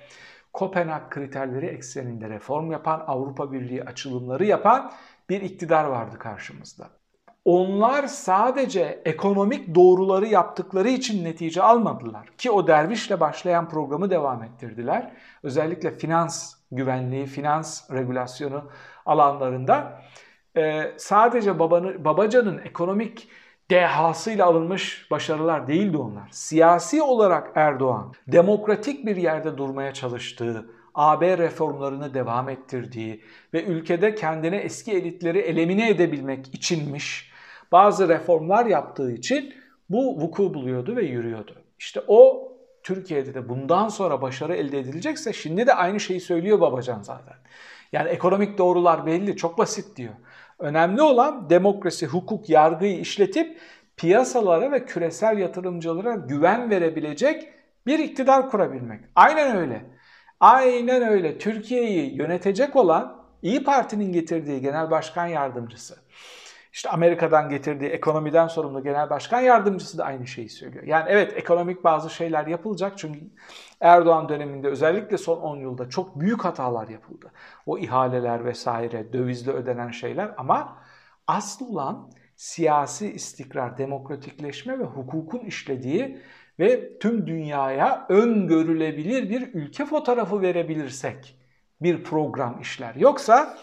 Kopenhag 0.53 1.09
kriterleri 1.09 1.65
ekseninde 1.65 2.29
reform 2.29 2.71
yapan, 2.71 3.03
Avrupa 3.07 3.51
Birliği 3.51 3.83
açılımları 3.83 4.45
yapan 4.45 4.91
bir 5.29 5.41
iktidar 5.41 5.85
vardı 5.85 6.17
karşımızda. 6.19 6.98
Onlar 7.45 8.07
sadece 8.07 9.01
ekonomik 9.05 9.75
doğruları 9.75 10.25
yaptıkları 10.25 10.89
için 10.89 11.25
netice 11.25 11.61
almadılar. 11.63 12.27
Ki 12.37 12.51
o 12.51 12.67
dervişle 12.67 13.19
başlayan 13.19 13.69
programı 13.69 14.09
devam 14.09 14.43
ettirdiler. 14.43 15.13
Özellikle 15.43 15.91
finans 15.91 16.55
güvenliği, 16.71 17.25
finans 17.25 17.91
regülasyonu 17.91 18.63
alanlarında 19.05 20.01
e, 20.57 20.93
sadece 20.97 21.59
babanı, 21.59 22.05
babacanın 22.05 22.57
ekonomik 22.57 23.27
dehasıyla 23.71 24.45
alınmış 24.45 25.07
başarılar 25.11 25.67
değildi 25.67 25.97
onlar. 25.97 26.27
Siyasi 26.31 27.01
olarak 27.01 27.51
Erdoğan 27.55 28.13
demokratik 28.27 29.05
bir 29.05 29.15
yerde 29.15 29.57
durmaya 29.57 29.93
çalıştığı, 29.93 30.69
AB 30.95 31.37
reformlarını 31.37 32.13
devam 32.13 32.49
ettirdiği 32.49 33.23
ve 33.53 33.63
ülkede 33.63 34.15
kendine 34.15 34.57
eski 34.57 34.91
elitleri 34.91 35.39
elemine 35.39 35.89
edebilmek 35.89 36.55
içinmiş 36.55 37.28
bazı 37.71 38.09
reformlar 38.09 38.65
yaptığı 38.65 39.11
için 39.11 39.53
bu 39.89 40.21
vuku 40.21 40.53
buluyordu 40.53 40.95
ve 40.95 41.05
yürüyordu. 41.05 41.55
İşte 41.79 42.01
o 42.07 42.51
Türkiye'de 42.83 43.33
de 43.33 43.49
bundan 43.49 43.87
sonra 43.87 44.21
başarı 44.21 44.55
elde 44.55 44.79
edilecekse 44.79 45.33
şimdi 45.33 45.67
de 45.67 45.73
aynı 45.73 45.99
şeyi 45.99 46.21
söylüyor 46.21 46.61
Babacan 46.61 47.01
zaten. 47.01 47.35
Yani 47.93 48.09
ekonomik 48.09 48.57
doğrular 48.57 49.05
belli, 49.05 49.37
çok 49.37 49.57
basit 49.57 49.97
diyor. 49.97 50.13
Önemli 50.59 51.01
olan 51.01 51.49
demokrasi, 51.49 52.05
hukuk, 52.05 52.49
yargıyı 52.49 52.99
işletip 52.99 53.59
piyasalara 53.97 54.71
ve 54.71 54.85
küresel 54.85 55.37
yatırımcılara 55.37 56.15
güven 56.15 56.69
verebilecek 56.69 57.47
bir 57.87 57.99
iktidar 57.99 58.49
kurabilmek. 58.49 58.99
Aynen 59.15 59.57
öyle. 59.57 59.85
Aynen 60.39 61.07
öyle. 61.07 61.37
Türkiye'yi 61.37 62.15
yönetecek 62.15 62.75
olan 62.75 63.19
İyi 63.41 63.63
Parti'nin 63.63 64.13
getirdiği 64.13 64.61
genel 64.61 64.91
başkan 64.91 65.27
yardımcısı 65.27 65.95
işte 66.73 66.89
Amerika'dan 66.89 67.49
getirdiği 67.49 67.89
ekonomiden 67.89 68.47
sorumlu 68.47 68.83
genel 68.83 69.09
başkan 69.09 69.41
yardımcısı 69.41 69.97
da 69.97 70.05
aynı 70.05 70.27
şeyi 70.27 70.49
söylüyor. 70.49 70.83
Yani 70.83 71.05
evet 71.09 71.33
ekonomik 71.37 71.83
bazı 71.83 72.09
şeyler 72.09 72.47
yapılacak 72.47 72.97
çünkü 72.97 73.19
Erdoğan 73.81 74.29
döneminde 74.29 74.67
özellikle 74.67 75.17
son 75.17 75.37
10 75.37 75.57
yılda 75.57 75.89
çok 75.89 76.19
büyük 76.19 76.45
hatalar 76.45 76.87
yapıldı. 76.87 77.31
O 77.65 77.77
ihaleler 77.77 78.45
vesaire, 78.45 79.13
dövizle 79.13 79.51
ödenen 79.51 79.91
şeyler 79.91 80.31
ama 80.37 80.77
asıl 81.27 81.69
olan 81.69 82.09
siyasi 82.35 83.11
istikrar, 83.11 83.77
demokratikleşme 83.77 84.79
ve 84.79 84.83
hukukun 84.83 85.39
işlediği 85.39 86.21
ve 86.59 86.99
tüm 86.99 87.27
dünyaya 87.27 88.05
öngörülebilir 88.09 89.29
bir 89.29 89.53
ülke 89.53 89.85
fotoğrafı 89.85 90.41
verebilirsek 90.41 91.35
bir 91.81 92.03
program 92.03 92.61
işler. 92.61 92.95
Yoksa 92.95 93.57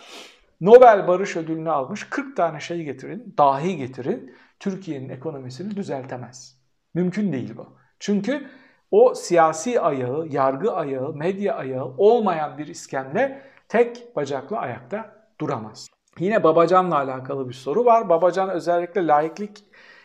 Nobel 0.60 1.08
Barış 1.08 1.36
Ödülünü 1.36 1.70
almış 1.70 2.04
40 2.04 2.36
tane 2.36 2.60
şey 2.60 2.82
getirin, 2.82 3.34
dahi 3.38 3.76
getirin. 3.76 4.34
Türkiye'nin 4.60 5.08
ekonomisini 5.08 5.76
düzeltemez. 5.76 6.56
Mümkün 6.94 7.32
değil 7.32 7.56
bu. 7.56 7.66
Çünkü 8.00 8.46
o 8.90 9.14
siyasi 9.14 9.80
ayağı, 9.80 10.26
yargı 10.30 10.72
ayağı, 10.72 11.12
medya 11.12 11.54
ayağı 11.54 11.84
olmayan 11.84 12.58
bir 12.58 12.66
iskemle 12.66 13.42
tek 13.68 14.16
bacaklı 14.16 14.58
ayakta 14.58 15.26
duramaz. 15.40 15.88
Yine 16.18 16.44
Babacan'la 16.44 16.96
alakalı 16.96 17.48
bir 17.48 17.54
soru 17.54 17.84
var. 17.84 18.08
Babacan 18.08 18.50
özellikle 18.50 19.06
laiklik 19.06 19.64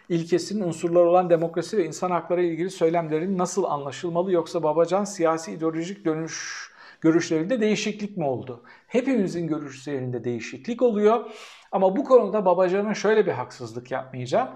ilkesinin 0.10 0.64
unsurları 0.64 1.10
olan 1.10 1.30
demokrasi 1.30 1.78
ve 1.78 1.86
insan 1.86 2.12
hakları 2.12 2.44
ilgili 2.44 2.70
söylemlerin 2.70 3.38
nasıl 3.38 3.64
anlaşılmalı 3.64 4.32
yoksa 4.32 4.64
Babacan 4.64 5.04
siyasi 5.04 5.52
ideolojik 5.52 6.06
dönüş 6.06 6.71
görüşlerinde 7.02 7.62
değişiklik 7.62 8.18
mi 8.18 8.26
oldu? 8.26 8.64
Hepimizin 8.88 9.48
görüşlerinde 9.48 10.24
değişiklik 10.24 10.82
oluyor. 10.82 11.32
Ama 11.72 11.96
bu 11.98 12.04
konuda 12.04 12.46
Babacan'a 12.46 12.94
şöyle 12.94 13.26
bir 13.26 13.32
haksızlık 13.32 13.92
yapmayacağım. 13.92 14.50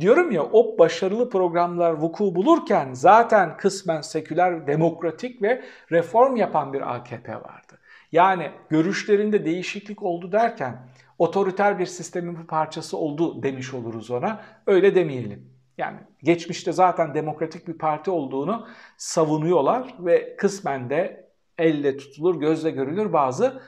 Diyorum 0.00 0.30
ya 0.30 0.42
o 0.42 0.78
başarılı 0.78 1.30
programlar 1.30 1.92
vuku 1.92 2.34
bulurken 2.34 2.92
zaten 2.92 3.56
kısmen 3.56 4.00
seküler, 4.00 4.66
demokratik 4.66 5.42
ve 5.42 5.62
reform 5.92 6.36
yapan 6.36 6.72
bir 6.72 6.94
AKP 6.94 7.34
vardı. 7.34 7.78
Yani 8.12 8.50
görüşlerinde 8.68 9.44
değişiklik 9.44 10.02
oldu 10.02 10.32
derken 10.32 10.88
otoriter 11.18 11.78
bir 11.78 11.86
sistemin 11.86 12.38
bir 12.38 12.46
parçası 12.46 12.96
oldu 12.96 13.42
demiş 13.42 13.74
oluruz 13.74 14.10
ona. 14.10 14.40
Öyle 14.66 14.94
demeyelim. 14.94 15.52
Yani 15.78 15.98
geçmişte 16.22 16.72
zaten 16.72 17.14
demokratik 17.14 17.68
bir 17.68 17.78
parti 17.78 18.10
olduğunu 18.10 18.66
savunuyorlar 18.96 19.94
ve 19.98 20.36
kısmen 20.36 20.90
de 20.90 21.21
elle 21.62 21.96
tutulur, 21.96 22.40
gözle 22.40 22.70
görülür 22.70 23.12
bazı 23.12 23.62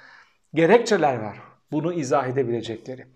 gerekçeler 0.54 1.18
var. 1.18 1.36
Bunu 1.72 1.92
izah 1.92 2.28
edebilecekleri. 2.28 3.06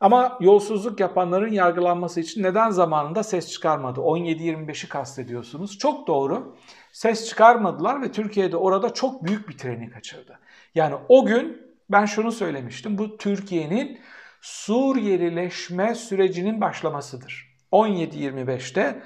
Ama 0.00 0.38
yolsuzluk 0.40 1.00
yapanların 1.00 1.52
yargılanması 1.52 2.20
için 2.20 2.42
neden 2.42 2.70
zamanında 2.70 3.22
ses 3.22 3.52
çıkarmadı? 3.52 4.00
17-25'i 4.00 4.88
kastediyorsunuz. 4.88 5.78
Çok 5.78 6.06
doğru. 6.06 6.56
Ses 6.92 7.28
çıkarmadılar 7.28 8.02
ve 8.02 8.12
Türkiye'de 8.12 8.56
orada 8.56 8.94
çok 8.94 9.24
büyük 9.24 9.48
bir 9.48 9.58
treni 9.58 9.90
kaçırdı. 9.90 10.38
Yani 10.74 10.94
o 11.08 11.26
gün 11.26 11.62
ben 11.90 12.04
şunu 12.04 12.32
söylemiştim. 12.32 12.98
Bu 12.98 13.16
Türkiye'nin 13.16 14.00
Suriyelileşme 14.42 15.94
sürecinin 15.94 16.60
başlamasıdır. 16.60 17.56
17-25'te 17.72 19.02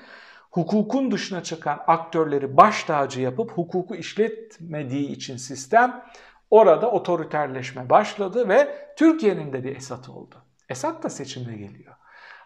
hukukun 0.56 1.10
dışına 1.10 1.42
çıkan 1.42 1.80
aktörleri 1.86 2.56
baş 2.56 2.84
tacı 2.84 3.20
yapıp 3.20 3.50
hukuku 3.50 3.94
işletmediği 3.94 5.08
için 5.08 5.36
sistem 5.36 6.04
orada 6.50 6.90
otoriterleşme 6.90 7.90
başladı 7.90 8.48
ve 8.48 8.88
Türkiye'nin 8.96 9.52
de 9.52 9.64
bir 9.64 9.76
Esat 9.76 10.08
oldu. 10.08 10.34
Esat 10.68 11.02
da 11.02 11.10
seçimle 11.10 11.56
geliyor. 11.56 11.94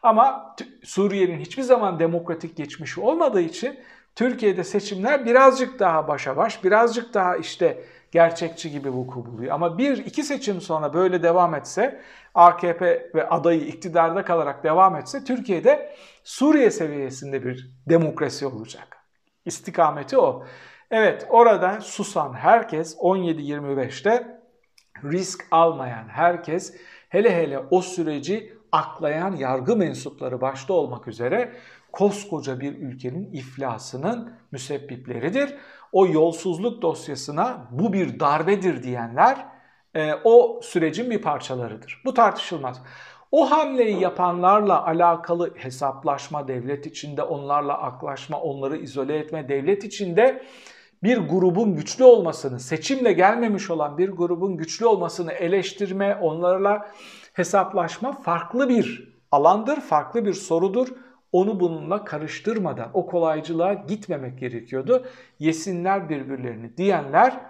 Ama 0.03 0.57
Suriye'nin 0.85 1.41
hiçbir 1.41 1.63
zaman 1.63 1.99
demokratik 1.99 2.57
geçmişi 2.57 3.01
olmadığı 3.01 3.41
için 3.41 3.79
Türkiye'de 4.15 4.65
seçimler 4.65 5.27
birazcık 5.27 5.79
daha 5.79 6.09
başa 6.09 6.37
baş, 6.37 6.65
birazcık 6.65 7.15
daha 7.15 7.37
işte 7.37 7.85
gerçekçi 8.13 8.71
gibi 8.71 8.93
vuku 8.93 9.27
buluyor. 9.27 9.55
Ama 9.55 9.79
bir 9.79 9.99
iki 9.99 10.23
seçim 10.23 10.61
sonra 10.61 10.95
böyle 10.95 11.23
devam 11.23 11.55
etse, 11.55 12.01
AKP 12.35 13.11
ve 13.15 13.29
adayı 13.29 13.61
iktidarda 13.61 14.25
kalarak 14.25 14.65
devam 14.65 14.97
etse 14.97 15.25
Türkiye'de 15.25 15.95
Suriye 16.25 16.71
seviyesinde 16.71 17.45
bir 17.45 17.71
demokrasi 17.89 18.47
olacak. 18.47 18.97
İstikameti 19.45 20.19
o. 20.19 20.45
Evet 20.91 21.27
orada 21.31 21.81
susan 21.81 22.35
herkes 22.35 22.97
17-25'te 22.97 24.41
risk 25.05 25.47
almayan 25.51 26.09
herkes 26.09 26.75
hele 27.09 27.37
hele 27.37 27.59
o 27.59 27.83
süreci 27.83 28.53
aklayan 28.73 29.37
yargı 29.37 29.77
mensupları 29.77 30.41
başta 30.41 30.73
olmak 30.73 31.09
üzere 31.09 31.53
koskoca 31.93 32.61
bir 32.61 32.79
ülkenin 32.79 33.33
iflasının 33.33 34.33
müsebbipleridir. 34.53 35.55
O 35.93 36.07
yolsuzluk 36.07 36.83
dosyasına 36.83 37.69
bu 37.71 37.93
bir 37.93 38.21
darbedir 38.21 38.83
diyenler 38.83 39.47
e, 39.95 40.13
o 40.25 40.61
sürecin 40.63 41.11
bir 41.11 41.23
parçalarıdır. 41.23 42.03
Bu 42.05 42.15
tartışılmaz. 42.15 42.83
O 43.33 43.51
hamleyi 43.51 44.01
yapanlarla 44.01 44.87
alakalı 44.87 45.55
hesaplaşma 45.57 46.49
devlet 46.49 46.87
içinde, 46.87 47.23
onlarla 47.23 47.83
aklaşma, 47.83 48.41
onları 48.41 48.77
izole 48.77 49.19
etme 49.19 49.49
devlet 49.49 49.85
içinde 49.85 50.43
bir 51.03 51.19
grubun 51.19 51.77
güçlü 51.77 52.05
olmasını, 52.05 52.61
seçimle 52.61 53.13
gelmemiş 53.13 53.71
olan 53.71 53.99
bir 53.99 54.09
grubun 54.09 54.57
güçlü 54.57 54.87
olmasını 54.87 55.33
eleştirme, 55.33 56.15
onlarla 56.15 56.89
hesaplaşma 57.33 58.13
farklı 58.13 58.69
bir 58.69 59.15
alandır, 59.33 59.81
farklı 59.81 60.27
bir 60.27 60.35
sorudur. 60.35 60.89
Onu 61.33 61.61
bununla 61.61 62.05
karıştırmadan 62.05 62.91
o 62.95 63.07
kolaycılığa 63.07 63.75
gitmemek 63.75 64.39
gerekiyordu. 64.39 65.07
Yesinler 65.39 66.09
birbirlerini 66.09 66.77
diyenler 66.77 67.41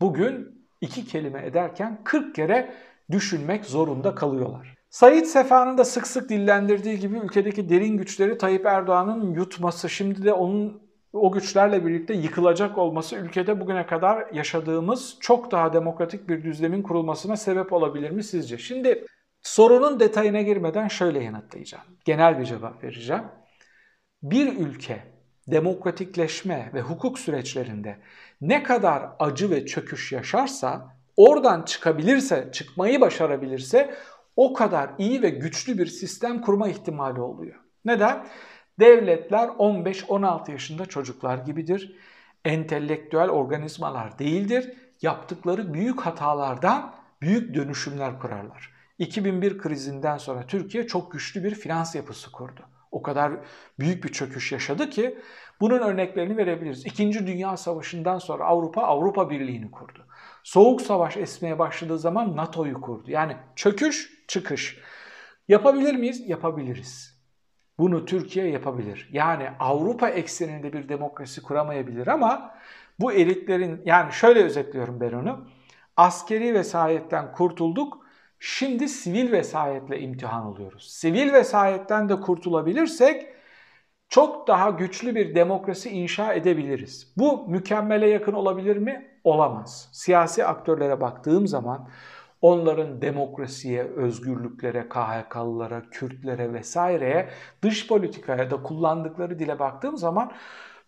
bugün 0.00 0.59
iki 0.80 1.04
kelime 1.04 1.46
ederken 1.46 2.00
40 2.04 2.34
kere 2.34 2.74
düşünmek 3.10 3.64
zorunda 3.64 4.14
kalıyorlar. 4.14 4.76
Sayit 4.90 5.26
Sefa'nın 5.26 5.78
da 5.78 5.84
sık 5.84 6.06
sık 6.06 6.28
dillendirdiği 6.28 6.98
gibi 6.98 7.18
ülkedeki 7.18 7.68
derin 7.68 7.96
güçleri 7.96 8.38
Tayyip 8.38 8.66
Erdoğan'ın 8.66 9.34
yutması, 9.34 9.90
şimdi 9.90 10.24
de 10.24 10.32
onun 10.32 10.90
o 11.12 11.32
güçlerle 11.32 11.86
birlikte 11.86 12.14
yıkılacak 12.14 12.78
olması 12.78 13.16
ülkede 13.16 13.60
bugüne 13.60 13.86
kadar 13.86 14.32
yaşadığımız 14.32 15.16
çok 15.20 15.50
daha 15.50 15.72
demokratik 15.72 16.28
bir 16.28 16.44
düzlemin 16.44 16.82
kurulmasına 16.82 17.36
sebep 17.36 17.72
olabilir 17.72 18.10
mi 18.10 18.24
sizce? 18.24 18.58
Şimdi 18.58 19.06
sorunun 19.42 20.00
detayına 20.00 20.42
girmeden 20.42 20.88
şöyle 20.88 21.24
yanıtlayacağım. 21.24 21.84
Genel 22.04 22.38
bir 22.38 22.44
cevap 22.44 22.84
vereceğim. 22.84 23.24
Bir 24.22 24.56
ülke 24.56 25.02
demokratikleşme 25.46 26.70
ve 26.74 26.80
hukuk 26.80 27.18
süreçlerinde 27.18 27.96
ne 28.40 28.62
kadar 28.62 29.08
acı 29.18 29.50
ve 29.50 29.66
çöküş 29.66 30.12
yaşarsa, 30.12 30.96
oradan 31.16 31.62
çıkabilirse, 31.62 32.48
çıkmayı 32.52 33.00
başarabilirse 33.00 33.94
o 34.36 34.52
kadar 34.52 34.90
iyi 34.98 35.22
ve 35.22 35.30
güçlü 35.30 35.78
bir 35.78 35.86
sistem 35.86 36.40
kurma 36.40 36.68
ihtimali 36.68 37.20
oluyor. 37.20 37.60
Neden? 37.84 38.26
Devletler 38.80 39.48
15-16 39.48 40.50
yaşında 40.50 40.86
çocuklar 40.86 41.38
gibidir. 41.38 41.96
Entelektüel 42.44 43.28
organizmalar 43.28 44.18
değildir. 44.18 44.72
Yaptıkları 45.02 45.74
büyük 45.74 46.00
hatalardan 46.00 46.94
büyük 47.22 47.54
dönüşümler 47.54 48.18
kurarlar. 48.18 48.72
2001 48.98 49.58
krizinden 49.58 50.18
sonra 50.18 50.46
Türkiye 50.46 50.86
çok 50.86 51.12
güçlü 51.12 51.44
bir 51.44 51.54
finans 51.54 51.94
yapısı 51.94 52.32
kurdu. 52.32 52.60
O 52.90 53.02
kadar 53.02 53.32
büyük 53.78 54.04
bir 54.04 54.12
çöküş 54.12 54.52
yaşadı 54.52 54.90
ki 54.90 55.18
bunun 55.60 55.78
örneklerini 55.80 56.36
verebiliriz. 56.36 56.86
İkinci 56.86 57.26
Dünya 57.26 57.56
Savaşı'ndan 57.56 58.18
sonra 58.18 58.44
Avrupa 58.44 58.82
Avrupa 58.82 59.30
Birliği'ni 59.30 59.70
kurdu. 59.70 60.06
Soğuk 60.42 60.82
Savaş 60.82 61.16
esmeye 61.16 61.58
başladığı 61.58 61.98
zaman 61.98 62.36
NATO'yu 62.36 62.80
kurdu. 62.80 63.10
Yani 63.10 63.36
çöküş, 63.56 64.24
çıkış. 64.28 64.78
Yapabilir 65.48 65.94
miyiz? 65.94 66.28
Yapabiliriz. 66.28 67.20
Bunu 67.78 68.04
Türkiye 68.04 68.48
yapabilir. 68.48 69.08
Yani 69.12 69.48
Avrupa 69.60 70.08
ekseninde 70.08 70.72
bir 70.72 70.88
demokrasi 70.88 71.42
kuramayabilir 71.42 72.06
ama 72.06 72.54
bu 73.00 73.12
elitlerin 73.12 73.82
yani 73.84 74.12
şöyle 74.12 74.44
özetliyorum 74.44 75.00
ben 75.00 75.12
onu. 75.12 75.46
Askeri 75.96 76.54
vesayetten 76.54 77.32
kurtulduk. 77.32 78.06
Şimdi 78.38 78.88
sivil 78.88 79.32
vesayetle 79.32 80.00
imtihan 80.00 80.46
oluyoruz. 80.46 80.90
Sivil 80.90 81.32
vesayetten 81.32 82.08
de 82.08 82.20
kurtulabilirsek 82.20 83.26
çok 84.10 84.48
daha 84.48 84.70
güçlü 84.70 85.14
bir 85.14 85.34
demokrasi 85.34 85.90
inşa 85.90 86.34
edebiliriz. 86.34 87.12
Bu 87.16 87.48
mükemmele 87.48 88.08
yakın 88.08 88.32
olabilir 88.32 88.76
mi? 88.76 89.06
Olamaz. 89.24 89.88
Siyasi 89.92 90.46
aktörlere 90.46 91.00
baktığım 91.00 91.46
zaman 91.46 91.88
onların 92.42 93.02
demokrasiye, 93.02 93.82
özgürlüklere, 93.82 94.88
KHK'lılara, 94.88 95.82
Kürtlere 95.90 96.52
vesaireye, 96.52 97.28
dış 97.62 97.86
politikaya 97.88 98.50
da 98.50 98.62
kullandıkları 98.62 99.38
dile 99.38 99.58
baktığım 99.58 99.96
zaman 99.96 100.32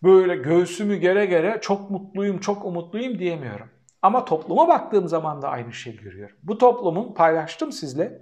böyle 0.03 0.35
göğsümü 0.35 0.95
gere 0.95 1.25
gere 1.25 1.57
çok 1.61 1.91
mutluyum, 1.91 2.39
çok 2.39 2.65
umutluyum 2.65 3.19
diyemiyorum. 3.19 3.69
Ama 4.01 4.25
topluma 4.25 4.67
baktığım 4.67 5.07
zaman 5.07 5.41
da 5.41 5.49
aynı 5.49 5.73
şeyi 5.73 5.97
görüyorum. 5.97 6.35
Bu 6.43 6.57
toplumun 6.57 7.13
paylaştım 7.13 7.71
sizle 7.71 8.21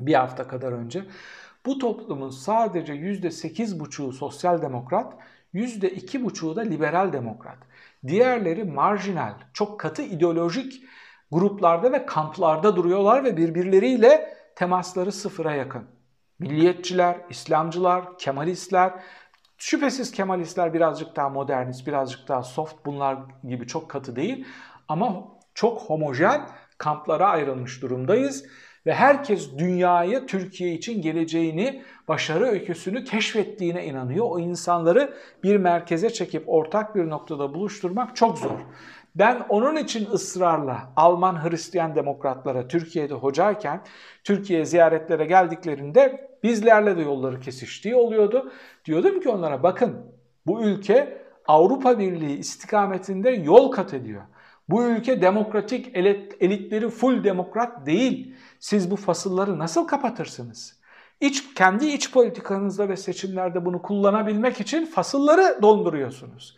bir 0.00 0.14
hafta 0.14 0.48
kadar 0.48 0.72
önce. 0.72 1.04
Bu 1.66 1.78
toplumun 1.78 2.30
sadece 2.30 2.92
%8,5'u 2.92 4.12
sosyal 4.12 4.62
demokrat, 4.62 5.14
%2,5'u 5.54 6.56
da 6.56 6.60
liberal 6.60 7.12
demokrat. 7.12 7.58
Diğerleri 8.06 8.64
marjinal, 8.64 9.34
çok 9.52 9.80
katı 9.80 10.02
ideolojik 10.02 10.82
gruplarda 11.32 11.92
ve 11.92 12.06
kamplarda 12.06 12.76
duruyorlar 12.76 13.24
ve 13.24 13.36
birbirleriyle 13.36 14.36
temasları 14.56 15.12
sıfıra 15.12 15.54
yakın. 15.54 15.84
Milliyetçiler, 16.38 17.16
İslamcılar, 17.30 18.18
Kemalistler, 18.18 18.92
şüphesiz 19.58 20.12
Kemalistler 20.12 20.74
birazcık 20.74 21.16
daha 21.16 21.28
modernist, 21.28 21.86
birazcık 21.86 22.28
daha 22.28 22.42
soft 22.42 22.86
bunlar 22.86 23.18
gibi 23.48 23.66
çok 23.66 23.90
katı 23.90 24.16
değil 24.16 24.46
ama 24.88 25.24
çok 25.54 25.80
homojen 25.80 26.48
kamplara 26.78 27.28
ayrılmış 27.28 27.82
durumdayız 27.82 28.44
ve 28.86 28.94
herkes 28.94 29.58
dünyayı 29.58 30.26
Türkiye 30.26 30.72
için 30.72 31.02
geleceğini, 31.02 31.82
başarı 32.08 32.44
öyküsünü 32.44 33.04
keşfettiğine 33.04 33.86
inanıyor. 33.86 34.26
O 34.28 34.38
insanları 34.38 35.14
bir 35.42 35.56
merkeze 35.56 36.10
çekip 36.10 36.44
ortak 36.46 36.94
bir 36.94 37.10
noktada 37.10 37.54
buluşturmak 37.54 38.16
çok 38.16 38.38
zor. 38.38 38.58
Ben 39.14 39.46
onun 39.48 39.76
için 39.76 40.10
ısrarla 40.12 40.92
Alman 40.96 41.44
Hristiyan 41.44 41.94
demokratlara 41.94 42.68
Türkiye'de 42.68 43.14
hocayken 43.14 43.80
Türkiye 44.24 44.64
ziyaretlere 44.64 45.24
geldiklerinde 45.24 46.30
bizlerle 46.42 46.96
de 46.96 47.02
yolları 47.02 47.40
kesiştiği 47.40 47.94
oluyordu. 47.94 48.52
Diyordum 48.84 49.20
ki 49.20 49.28
onlara 49.28 49.62
bakın 49.62 49.96
bu 50.46 50.62
ülke 50.62 51.22
Avrupa 51.48 51.98
Birliği 51.98 52.38
istikametinde 52.38 53.30
yol 53.30 53.70
kat 53.70 53.94
ediyor. 53.94 54.22
Bu 54.68 54.84
ülke 54.84 55.22
demokratik 55.22 55.96
elitleri 56.40 56.88
full 56.88 57.24
demokrat 57.24 57.86
değil. 57.86 58.34
Siz 58.58 58.90
bu 58.90 58.96
fasılları 58.96 59.58
nasıl 59.58 59.86
kapatırsınız? 59.86 60.80
İç, 61.20 61.54
kendi 61.54 61.86
iç 61.86 62.12
politikanızda 62.12 62.88
ve 62.88 62.96
seçimlerde 62.96 63.64
bunu 63.64 63.82
kullanabilmek 63.82 64.60
için 64.60 64.86
fasılları 64.86 65.62
donduruyorsunuz. 65.62 66.56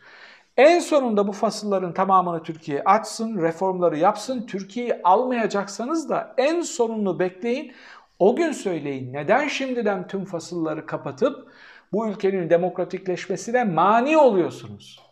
En 0.57 0.79
sonunda 0.79 1.29
bu 1.29 1.33
fasılların 1.33 1.95
tamamını 1.95 2.43
Türkiye 2.43 2.83
açsın, 2.85 3.43
reformları 3.43 3.99
yapsın. 3.99 4.47
Türkiye'yi 4.47 5.01
almayacaksanız 5.05 6.09
da 6.09 6.35
en 6.39 6.61
sonunu 6.61 7.19
bekleyin. 7.19 7.73
O 8.19 8.37
gün 8.37 8.53
söyleyin 8.53 9.13
neden 9.13 9.49
şimdiden 9.49 10.07
tüm 10.09 10.25
fasılları 10.25 10.87
kapatıp 10.87 11.53
bu 11.93 12.09
ülkenin 12.09 12.51
demokratikleşmesine 12.51 13.65
mani 13.65 14.17
oluyorsunuz? 14.17 15.08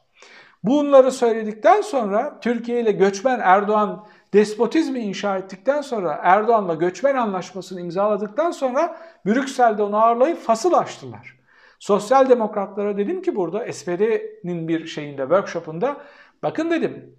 Bunları 0.67 1.13
söyledikten 1.13 1.81
sonra 1.81 2.41
Türkiye 2.41 2.81
ile 2.81 2.93
göçmen 2.93 3.41
Erdoğan 3.43 4.07
despotizmi 4.33 4.99
inşa 5.01 5.39
ettikten 5.39 5.81
sonra 5.81 6.21
Erdoğan'la 6.23 6.75
göçmen 6.75 7.15
anlaşmasını 7.15 7.81
imzaladıktan 7.81 8.51
sonra 8.51 8.97
Brüksel'de 9.27 9.83
onu 9.83 9.97
ağırlayıp 9.97 10.39
fasıl 10.39 10.73
açtılar. 10.73 11.37
Sosyal 11.79 12.29
demokratlara 12.29 12.97
dedim 12.97 13.23
ki 13.23 13.37
burada 13.37 13.73
SPD'nin 13.73 14.69
bir 14.69 14.87
şeyinde 14.87 15.23
workshopunda 15.23 15.97
bakın 16.43 16.71
dedim 16.71 17.17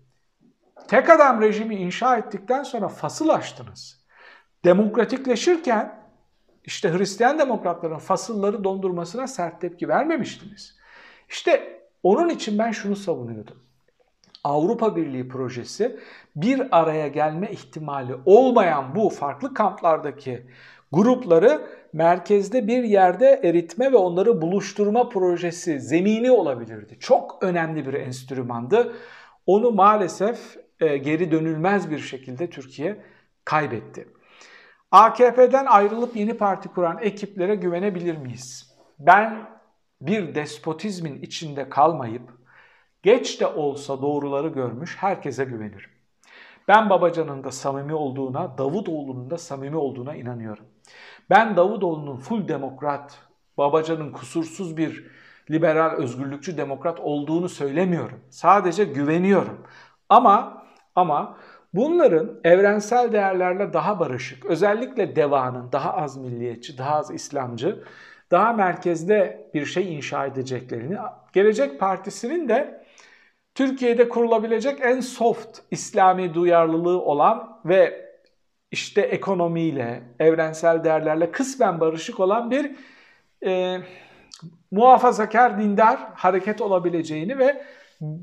tek 0.88 1.10
adam 1.10 1.42
rejimi 1.42 1.76
inşa 1.76 2.18
ettikten 2.18 2.64
sonra 2.64 2.88
fasıl 2.88 3.30
açtınız. 3.30 4.06
Demokratikleşirken 4.66 6.00
işte 6.64 6.94
Hristiyan 6.94 7.40
demokratların 7.40 7.98
fasılları 7.98 8.64
dondurmasına 8.64 9.28
sert 9.28 9.62
tepki 9.62 9.88
vermemiştiniz. 9.88 10.78
İşte 11.30 11.77
onun 12.04 12.30
için 12.30 12.60
ben 12.60 12.72
şunu 12.72 12.96
savunuyordum. 12.96 13.58
Avrupa 14.44 14.96
Birliği 14.96 15.28
projesi 15.28 16.00
bir 16.36 16.80
araya 16.80 17.08
gelme 17.08 17.52
ihtimali 17.52 18.16
olmayan 18.26 18.96
bu 18.96 19.10
farklı 19.10 19.54
kamplardaki 19.54 20.46
grupları 20.92 21.62
merkezde 21.94 22.68
bir 22.68 22.84
yerde 22.84 23.40
eritme 23.44 23.92
ve 23.92 23.98
onları 23.98 24.42
buluşturma 24.42 25.10
projesi 25.10 25.80
zemini 25.80 26.32
olabilirdi. 26.32 26.98
Çok 27.00 27.38
önemli 27.42 27.88
bir 27.88 27.94
enstrümandı. 27.94 28.96
Onu 29.46 29.72
maalesef 29.72 30.58
e, 30.80 30.98
geri 30.98 31.32
dönülmez 31.32 31.92
bir 31.92 32.00
şekilde 32.00 32.50
Türkiye 32.50 33.02
kaybetti. 33.46 34.08
AKP'den 34.92 35.66
ayrılıp 35.66 36.16
yeni 36.16 36.34
parti 36.34 36.70
kuran 36.70 36.98
ekiplere 37.02 37.56
güvenebilir 37.56 38.18
miyiz? 38.18 38.76
Ben 39.00 39.57
bir 40.02 40.36
despotizmin 40.36 41.22
içinde 41.22 41.70
kalmayıp 41.70 42.38
geç 43.04 43.42
de 43.42 43.48
olsa 43.48 44.02
doğruları 44.02 44.48
görmüş 44.48 44.98
herkese 45.00 45.46
güvenirim. 45.46 45.90
Ben 46.68 46.90
Babacan'ın 46.90 47.44
da 47.44 47.52
samimi 47.52 47.94
olduğuna, 47.94 48.58
Davutoğlu'nun 48.58 49.30
da 49.30 49.38
samimi 49.38 49.78
olduğuna 49.78 50.16
inanıyorum. 50.16 50.66
Ben 51.30 51.56
Davutoğlu'nun 51.58 52.18
full 52.18 52.48
demokrat, 52.48 53.20
Babacan'ın 53.58 54.12
kusursuz 54.12 54.78
bir 54.78 55.12
liberal, 55.52 55.92
özgürlükçü 55.92 56.58
demokrat 56.58 57.00
olduğunu 57.00 57.50
söylemiyorum. 57.50 58.20
Sadece 58.30 58.84
güveniyorum. 58.84 59.68
Ama 60.10 60.64
ama 60.96 61.38
bunların 61.74 62.40
evrensel 62.44 63.12
değerlerle 63.12 63.74
daha 63.74 64.00
barışık, 64.00 64.46
özellikle 64.46 65.16
DEVA'nın 65.16 65.72
daha 65.72 65.94
az 65.94 66.18
milliyetçi, 66.18 66.78
daha 66.78 66.96
az 66.96 67.12
İslamcı, 67.12 67.84
daha 68.32 68.54
merkezde 68.54 69.50
bir 69.54 69.66
şey 69.66 69.96
inşa 69.96 70.26
edeceklerini, 70.26 70.98
Gelecek 71.34 71.80
Partisi'nin 71.80 72.50
de 72.50 72.86
Türkiye'de 73.56 74.10
kurulabilecek 74.10 74.80
en 74.82 75.00
soft 75.00 75.60
İslami 75.72 76.34
duyarlılığı 76.34 77.02
olan 77.02 77.60
ve 77.66 78.08
işte 78.72 79.02
ekonomiyle, 79.02 80.04
evrensel 80.20 80.84
değerlerle 80.84 81.32
kısmen 81.32 81.80
barışık 81.80 82.20
olan 82.20 82.52
bir 82.52 82.76
e, 83.46 83.78
muhafazakar 84.72 85.60
dindar 85.60 86.00
hareket 86.14 86.62
olabileceğini 86.62 87.38
ve 87.38 87.64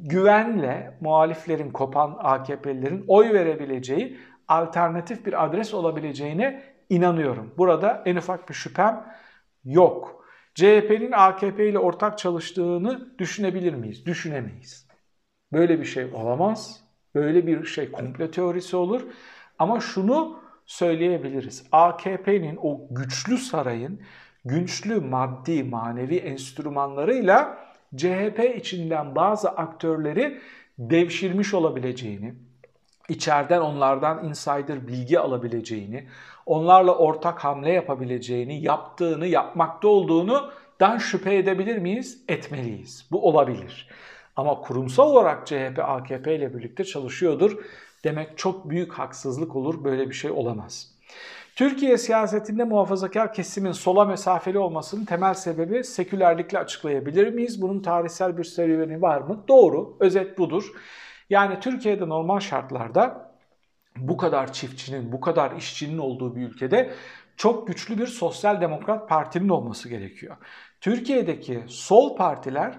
güvenle 0.03 0.99
muhaliflerin 1.01 1.71
kopan 1.71 2.17
AKP'lilerin 2.19 3.05
oy 3.09 3.33
verebileceği 3.33 4.19
alternatif 4.49 5.27
bir 5.27 5.45
adres 5.45 5.75
olabileceğine 5.75 6.63
inanıyorum. 6.91 7.55
Burada 7.59 8.03
en 8.07 8.17
ufak 8.17 8.49
bir 8.49 8.55
şüphem 8.55 9.05
yok. 9.65 10.25
CHP'nin 10.55 11.13
AKP 11.13 11.69
ile 11.69 11.79
ortak 11.79 12.19
çalıştığını 12.19 13.19
düşünebilir 13.19 13.75
miyiz? 13.75 14.07
Düşünemeyiz. 14.07 14.87
Böyle 15.53 15.81
bir 15.81 15.85
şey 15.85 16.05
olamaz. 16.05 16.81
Böyle 17.15 17.47
bir 17.47 17.65
şey 17.65 17.91
komple 17.91 18.31
teorisi 18.31 18.77
olur. 18.77 19.03
Ama 19.59 19.81
şunu 19.81 20.41
söyleyebiliriz. 20.67 21.67
AKP'nin 21.73 22.59
o 22.63 22.81
güçlü 22.91 23.39
sarayın 23.39 24.01
güçlü 24.45 25.01
maddi 25.01 25.65
manevi 25.65 26.17
enstrümanlarıyla 26.17 27.59
CHP 27.97 28.57
içinden 28.57 29.15
bazı 29.15 29.51
aktörleri 29.51 30.41
devşirmiş 30.79 31.55
olabileceğini, 31.55 32.35
içeriden 33.09 33.61
onlardan 33.61 34.25
insider 34.25 34.87
bilgi 34.89 35.19
alabileceğini, 35.19 36.09
onlarla 36.47 36.95
ortak 36.95 37.45
hamle 37.45 37.73
yapabileceğini, 37.73 38.63
yaptığını, 38.63 39.27
yapmakta 39.27 39.89
olduğunu 39.89 40.51
dan 40.81 40.99
şüphe 40.99 41.37
edebilir 41.37 41.79
miyiz? 41.79 42.25
Etmeliyiz. 42.29 43.07
Bu 43.11 43.29
olabilir. 43.29 43.89
Ama 44.37 44.61
kurumsal 44.61 45.11
olarak 45.11 45.47
CHP 45.47 45.79
AKP 45.79 46.37
ile 46.37 46.55
birlikte 46.55 46.85
çalışıyordur 46.85 47.65
demek 48.05 48.39
çok 48.39 48.71
büyük 48.71 48.93
haksızlık 48.93 49.57
olur. 49.57 49.85
Böyle 49.85 50.09
bir 50.09 50.15
şey 50.15 50.31
olamaz. 50.31 50.95
Türkiye 51.57 51.99
siyasetinde 51.99 52.65
muhafazakar 52.65 53.33
kesimin 53.33 53.73
sola 53.73 54.05
mesafeli 54.05 54.59
olmasının 54.59 55.05
temel 55.05 55.35
sebebi 55.35 55.85
sekülerlikle 55.85 56.59
açıklayabilir 56.59 57.33
miyiz? 57.33 57.63
Bunun 57.63 57.81
tarihsel 57.81 58.39
bir 58.39 58.45
serüveni 58.45 59.03
var 59.03 59.21
mı? 59.21 59.45
Doğru, 59.49 59.97
özet 60.01 60.39
budur. 60.39 60.73
Yani 61.31 61.61
Türkiye'de 61.61 62.09
normal 62.09 62.41
şartlarda 62.41 63.24
bu 63.97 64.17
kadar 64.17 64.53
çiftçinin, 64.53 65.13
bu 65.13 65.21
kadar 65.21 65.57
işçinin 65.57 65.99
olduğu 65.99 66.37
bir 66.37 66.43
ülkede 66.43 66.95
çok 67.37 67.67
güçlü 67.67 67.99
bir 67.99 68.07
sosyal 68.07 68.61
demokrat 68.61 69.09
partinin 69.09 69.49
olması 69.49 69.89
gerekiyor. 69.89 70.37
Türkiye'deki 70.81 71.65
sol 71.69 72.17
partiler 72.17 72.79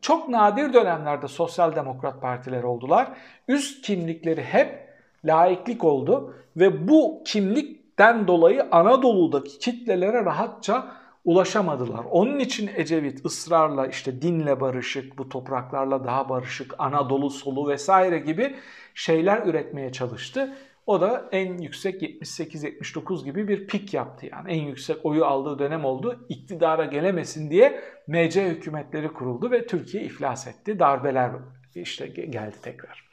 çok 0.00 0.28
nadir 0.28 0.72
dönemlerde 0.72 1.28
sosyal 1.28 1.76
demokrat 1.76 2.22
partiler 2.22 2.62
oldular. 2.62 3.08
Üst 3.48 3.86
kimlikleri 3.86 4.42
hep 4.42 4.88
laiklik 5.24 5.84
oldu 5.84 6.36
ve 6.56 6.88
bu 6.88 7.22
kimlikten 7.26 8.26
dolayı 8.26 8.68
Anadolu'daki 8.70 9.58
kitlelere 9.58 10.24
rahatça 10.24 11.03
ulaşamadılar. 11.24 12.04
Onun 12.10 12.38
için 12.38 12.70
Ecevit 12.76 13.26
ısrarla 13.26 13.86
işte 13.86 14.22
dinle 14.22 14.60
barışık, 14.60 15.18
bu 15.18 15.28
topraklarla 15.28 16.04
daha 16.04 16.28
barışık, 16.28 16.74
Anadolu 16.78 17.30
solu 17.30 17.68
vesaire 17.68 18.18
gibi 18.18 18.56
şeyler 18.94 19.46
üretmeye 19.46 19.92
çalıştı. 19.92 20.56
O 20.86 21.00
da 21.00 21.28
en 21.32 21.58
yüksek 21.58 22.02
78-79 22.02 23.24
gibi 23.24 23.48
bir 23.48 23.66
pik 23.66 23.94
yaptı 23.94 24.26
yani. 24.32 24.52
En 24.52 24.62
yüksek 24.62 25.06
oyu 25.06 25.24
aldığı 25.24 25.58
dönem 25.58 25.84
oldu. 25.84 26.26
İktidara 26.28 26.84
gelemesin 26.84 27.50
diye 27.50 27.80
MC 28.06 28.48
hükümetleri 28.48 29.08
kuruldu 29.08 29.50
ve 29.50 29.66
Türkiye 29.66 30.04
iflas 30.04 30.46
etti. 30.46 30.78
Darbeler 30.78 31.30
işte 31.74 32.06
geldi 32.06 32.56
tekrar. 32.62 33.08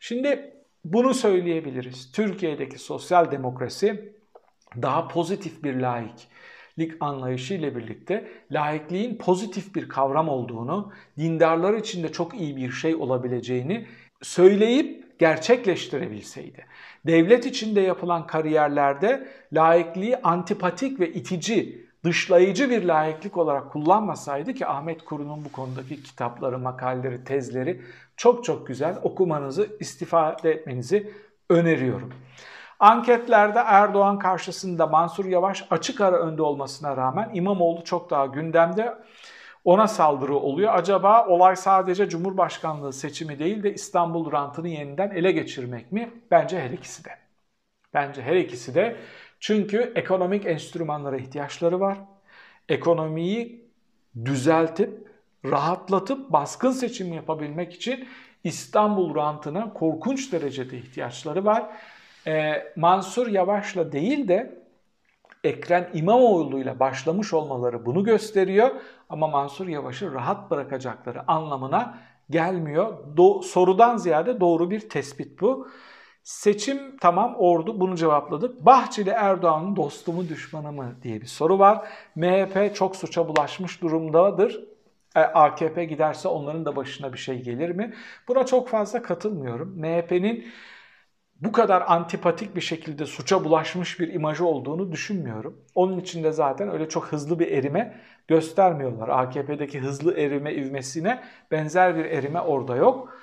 Şimdi 0.00 0.54
bunu 0.84 1.14
söyleyebiliriz. 1.14 2.12
Türkiye'deki 2.12 2.78
sosyal 2.78 3.30
demokrasi 3.30 4.14
daha 4.82 5.08
pozitif 5.08 5.64
bir 5.64 5.82
laiklik 6.78 7.02
anlayışı 7.02 7.54
ile 7.54 7.76
birlikte 7.76 8.28
laikliğin 8.50 9.18
pozitif 9.18 9.74
bir 9.74 9.88
kavram 9.88 10.28
olduğunu, 10.28 10.92
dindarlar 11.18 11.74
için 11.74 12.02
de 12.02 12.12
çok 12.12 12.34
iyi 12.34 12.56
bir 12.56 12.70
şey 12.70 12.94
olabileceğini 12.94 13.86
söyleyip 14.22 15.18
gerçekleştirebilseydi. 15.18 16.66
Devlet 17.06 17.46
içinde 17.46 17.80
yapılan 17.80 18.26
kariyerlerde 18.26 19.28
laikliği 19.52 20.16
antipatik 20.16 21.00
ve 21.00 21.12
itici, 21.12 21.84
dışlayıcı 22.04 22.70
bir 22.70 22.84
laiklik 22.84 23.36
olarak 23.36 23.72
kullanmasaydı 23.72 24.54
ki 24.54 24.66
Ahmet 24.66 25.04
Kuru'nun 25.04 25.44
bu 25.44 25.52
konudaki 25.52 26.02
kitapları, 26.02 26.58
makaleleri, 26.58 27.24
tezleri 27.24 27.80
çok 28.16 28.44
çok 28.44 28.66
güzel 28.66 28.98
okumanızı, 29.02 29.76
istifade 29.80 30.50
etmenizi 30.50 31.12
öneriyorum. 31.50 32.12
Anketlerde 32.84 33.58
Erdoğan 33.58 34.18
karşısında 34.18 34.86
Mansur 34.86 35.24
Yavaş 35.24 35.64
açık 35.70 36.00
ara 36.00 36.16
önde 36.16 36.42
olmasına 36.42 36.96
rağmen 36.96 37.30
İmamoğlu 37.34 37.84
çok 37.84 38.10
daha 38.10 38.26
gündemde 38.26 38.94
ona 39.64 39.88
saldırı 39.88 40.36
oluyor. 40.36 40.74
Acaba 40.74 41.26
olay 41.26 41.56
sadece 41.56 42.08
Cumhurbaşkanlığı 42.08 42.92
seçimi 42.92 43.38
değil 43.38 43.62
de 43.62 43.74
İstanbul 43.74 44.32
rantını 44.32 44.68
yeniden 44.68 45.10
ele 45.10 45.32
geçirmek 45.32 45.92
mi? 45.92 46.10
Bence 46.30 46.60
her 46.60 46.70
ikisi 46.70 47.04
de. 47.04 47.10
Bence 47.94 48.22
her 48.22 48.36
ikisi 48.36 48.74
de. 48.74 48.96
Çünkü 49.40 49.92
ekonomik 49.94 50.46
enstrümanlara 50.46 51.16
ihtiyaçları 51.16 51.80
var. 51.80 51.98
Ekonomiyi 52.68 53.70
düzeltip 54.24 55.08
rahatlatıp 55.44 56.32
baskın 56.32 56.70
seçim 56.70 57.12
yapabilmek 57.12 57.74
için 57.74 58.08
İstanbul 58.44 59.14
rantına 59.14 59.72
korkunç 59.72 60.32
derecede 60.32 60.78
ihtiyaçları 60.78 61.44
var. 61.44 61.70
Ee, 62.26 62.72
Mansur 62.76 63.26
Yavaş'la 63.26 63.92
değil 63.92 64.28
de 64.28 64.64
Ekrem 65.44 65.90
İmamoğlu 65.94 66.60
ile 66.60 66.80
başlamış 66.80 67.32
olmaları 67.34 67.86
bunu 67.86 68.04
gösteriyor 68.04 68.70
ama 69.08 69.26
Mansur 69.28 69.68
Yavaş'ı 69.68 70.12
rahat 70.12 70.50
bırakacakları 70.50 71.28
anlamına 71.28 71.98
gelmiyor. 72.30 72.98
Do- 73.16 73.42
sorudan 73.42 73.96
ziyade 73.96 74.40
doğru 74.40 74.70
bir 74.70 74.88
tespit 74.88 75.40
bu. 75.40 75.68
Seçim 76.22 76.96
tamam 77.00 77.34
ordu 77.38 77.80
bunu 77.80 77.96
cevapladık. 77.96 78.66
Bahçeli 78.66 79.10
Erdoğan'ın 79.10 79.76
dostu 79.76 80.12
mu 80.12 80.28
düşmanı 80.28 80.72
mı 80.72 80.94
diye 81.02 81.20
bir 81.20 81.26
soru 81.26 81.58
var. 81.58 81.88
MHP 82.16 82.74
çok 82.74 82.96
suça 82.96 83.28
bulaşmış 83.28 83.82
durumdadır. 83.82 84.64
E, 85.16 85.20
AKP 85.20 85.84
giderse 85.84 86.28
onların 86.28 86.64
da 86.64 86.76
başına 86.76 87.12
bir 87.12 87.18
şey 87.18 87.42
gelir 87.42 87.70
mi? 87.70 87.94
Buna 88.28 88.46
çok 88.46 88.68
fazla 88.68 89.02
katılmıyorum. 89.02 89.74
MHP'nin 89.80 90.44
bu 91.40 91.52
kadar 91.52 91.84
antipatik 91.86 92.56
bir 92.56 92.60
şekilde 92.60 93.06
suça 93.06 93.44
bulaşmış 93.44 94.00
bir 94.00 94.14
imajı 94.14 94.46
olduğunu 94.46 94.92
düşünmüyorum. 94.92 95.64
Onun 95.74 95.98
için 96.00 96.24
de 96.24 96.32
zaten 96.32 96.72
öyle 96.72 96.88
çok 96.88 97.06
hızlı 97.06 97.38
bir 97.38 97.52
erime 97.52 98.00
göstermiyorlar. 98.28 99.08
AKP'deki 99.08 99.80
hızlı 99.80 100.18
erime 100.18 100.54
ivmesine 100.54 101.22
benzer 101.50 101.96
bir 101.96 102.04
erime 102.04 102.40
orada 102.40 102.76
yok. 102.76 103.18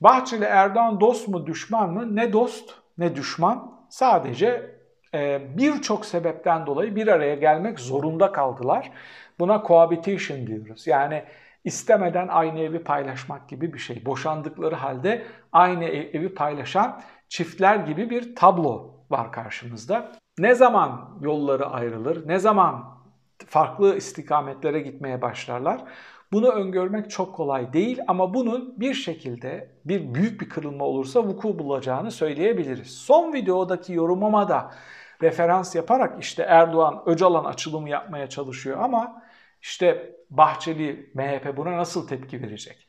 Bahçeli 0.00 0.44
Erdoğan 0.44 1.00
dost 1.00 1.28
mu 1.28 1.46
düşman 1.46 1.92
mı? 1.92 2.16
Ne 2.16 2.32
dost 2.32 2.74
ne 2.98 3.16
düşman. 3.16 3.74
Sadece 3.88 4.74
e, 5.14 5.40
birçok 5.58 6.06
sebepten 6.06 6.66
dolayı 6.66 6.96
bir 6.96 7.06
araya 7.08 7.34
gelmek 7.34 7.80
zorunda 7.80 8.32
kaldılar. 8.32 8.90
Buna 9.38 9.62
cohabitation 9.66 10.46
diyoruz. 10.46 10.86
Yani 10.86 11.24
istemeden 11.64 12.28
aynı 12.28 12.60
evi 12.60 12.78
paylaşmak 12.78 13.48
gibi 13.48 13.72
bir 13.72 13.78
şey. 13.78 14.06
Boşandıkları 14.06 14.74
halde 14.74 15.22
aynı 15.52 15.84
evi 15.84 16.34
paylaşan 16.34 17.02
çiftler 17.34 17.76
gibi 17.76 18.10
bir 18.10 18.36
tablo 18.36 18.90
var 19.10 19.32
karşımızda. 19.32 20.12
Ne 20.38 20.54
zaman 20.54 21.18
yolları 21.20 21.66
ayrılır, 21.66 22.28
ne 22.28 22.38
zaman 22.38 22.98
farklı 23.46 23.96
istikametlere 23.96 24.80
gitmeye 24.80 25.22
başlarlar 25.22 25.84
bunu 26.32 26.48
öngörmek 26.48 27.10
çok 27.10 27.34
kolay 27.34 27.72
değil 27.72 28.00
ama 28.06 28.34
bunun 28.34 28.80
bir 28.80 28.94
şekilde 28.94 29.76
bir 29.84 30.14
büyük 30.14 30.40
bir 30.40 30.48
kırılma 30.48 30.84
olursa 30.84 31.24
vuku 31.24 31.58
bulacağını 31.58 32.10
söyleyebiliriz. 32.10 32.90
Son 32.90 33.32
videodaki 33.32 33.92
yorumuma 33.92 34.48
da 34.48 34.74
referans 35.22 35.74
yaparak 35.74 36.22
işte 36.22 36.42
Erdoğan 36.42 37.02
Öcalan 37.06 37.44
açılımı 37.44 37.88
yapmaya 37.88 38.28
çalışıyor 38.28 38.78
ama 38.80 39.22
işte 39.62 40.16
Bahçeli 40.30 41.10
MHP 41.14 41.56
buna 41.56 41.76
nasıl 41.76 42.08
tepki 42.08 42.42
verecek? 42.42 42.88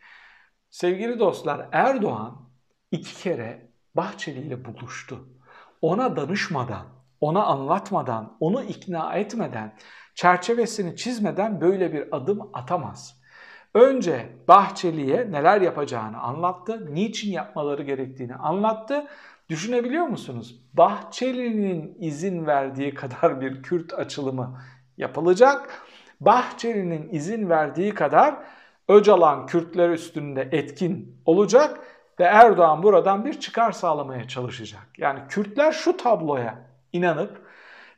Sevgili 0.69 1.19
dostlar 1.19 1.69
Erdoğan 1.71 2.49
iki 2.91 3.23
kere 3.23 3.74
Bahçeli 3.95 4.39
ile 4.39 4.65
buluştu. 4.65 5.27
Ona 5.81 6.15
danışmadan, 6.15 6.85
ona 7.21 7.43
anlatmadan, 7.43 8.37
onu 8.39 8.63
ikna 8.63 9.13
etmeden, 9.13 9.75
çerçevesini 10.15 10.95
çizmeden 10.95 11.61
böyle 11.61 11.93
bir 11.93 12.15
adım 12.15 12.49
atamaz. 12.53 13.21
Önce 13.73 14.29
Bahçeli'ye 14.47 15.31
neler 15.31 15.61
yapacağını 15.61 16.19
anlattı, 16.21 16.95
niçin 16.95 17.31
yapmaları 17.31 17.83
gerektiğini 17.83 18.35
anlattı. 18.35 19.07
Düşünebiliyor 19.49 20.07
musunuz? 20.07 20.61
Bahçeli'nin 20.73 21.97
izin 21.99 22.45
verdiği 22.45 22.93
kadar 22.93 23.41
bir 23.41 23.63
Kürt 23.63 23.93
açılımı 23.93 24.61
yapılacak. 24.97 25.83
Bahçeli'nin 26.19 27.09
izin 27.09 27.49
verdiği 27.49 27.93
kadar 27.93 28.35
Öcalan 28.87 29.45
Kürtler 29.45 29.89
üstünde 29.89 30.49
etkin 30.51 31.21
olacak 31.25 31.79
ve 32.19 32.23
Erdoğan 32.23 32.83
buradan 32.83 33.25
bir 33.25 33.39
çıkar 33.39 33.71
sağlamaya 33.71 34.27
çalışacak. 34.27 34.87
Yani 34.97 35.19
Kürtler 35.29 35.71
şu 35.71 35.97
tabloya 35.97 36.55
inanıp 36.93 37.41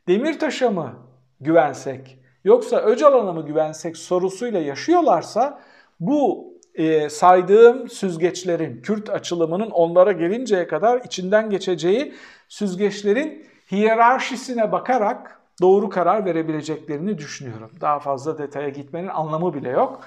Demirtaş'a 0.08 0.70
mı 0.70 0.94
güvensek 1.40 2.18
yoksa 2.44 2.76
Öcalan'a 2.76 3.32
mı 3.32 3.46
güvensek 3.46 3.96
sorusuyla 3.96 4.60
yaşıyorlarsa 4.60 5.60
bu 6.00 6.52
e, 6.74 7.08
saydığım 7.08 7.88
süzgeçlerin, 7.88 8.82
Kürt 8.82 9.10
açılımının 9.10 9.70
onlara 9.70 10.12
gelinceye 10.12 10.66
kadar 10.66 11.00
içinden 11.00 11.50
geçeceği 11.50 12.14
süzgeçlerin 12.48 13.46
hiyerarşisine 13.72 14.72
bakarak 14.72 15.40
doğru 15.62 15.88
karar 15.88 16.24
verebileceklerini 16.24 17.18
düşünüyorum. 17.18 17.70
Daha 17.80 17.98
fazla 17.98 18.38
detaya 18.38 18.68
gitmenin 18.68 19.08
anlamı 19.08 19.54
bile 19.54 19.68
yok. 19.68 20.04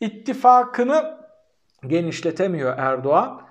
İttifakını 0.00 1.19
genişletemiyor 1.86 2.78
Erdoğan. 2.78 3.42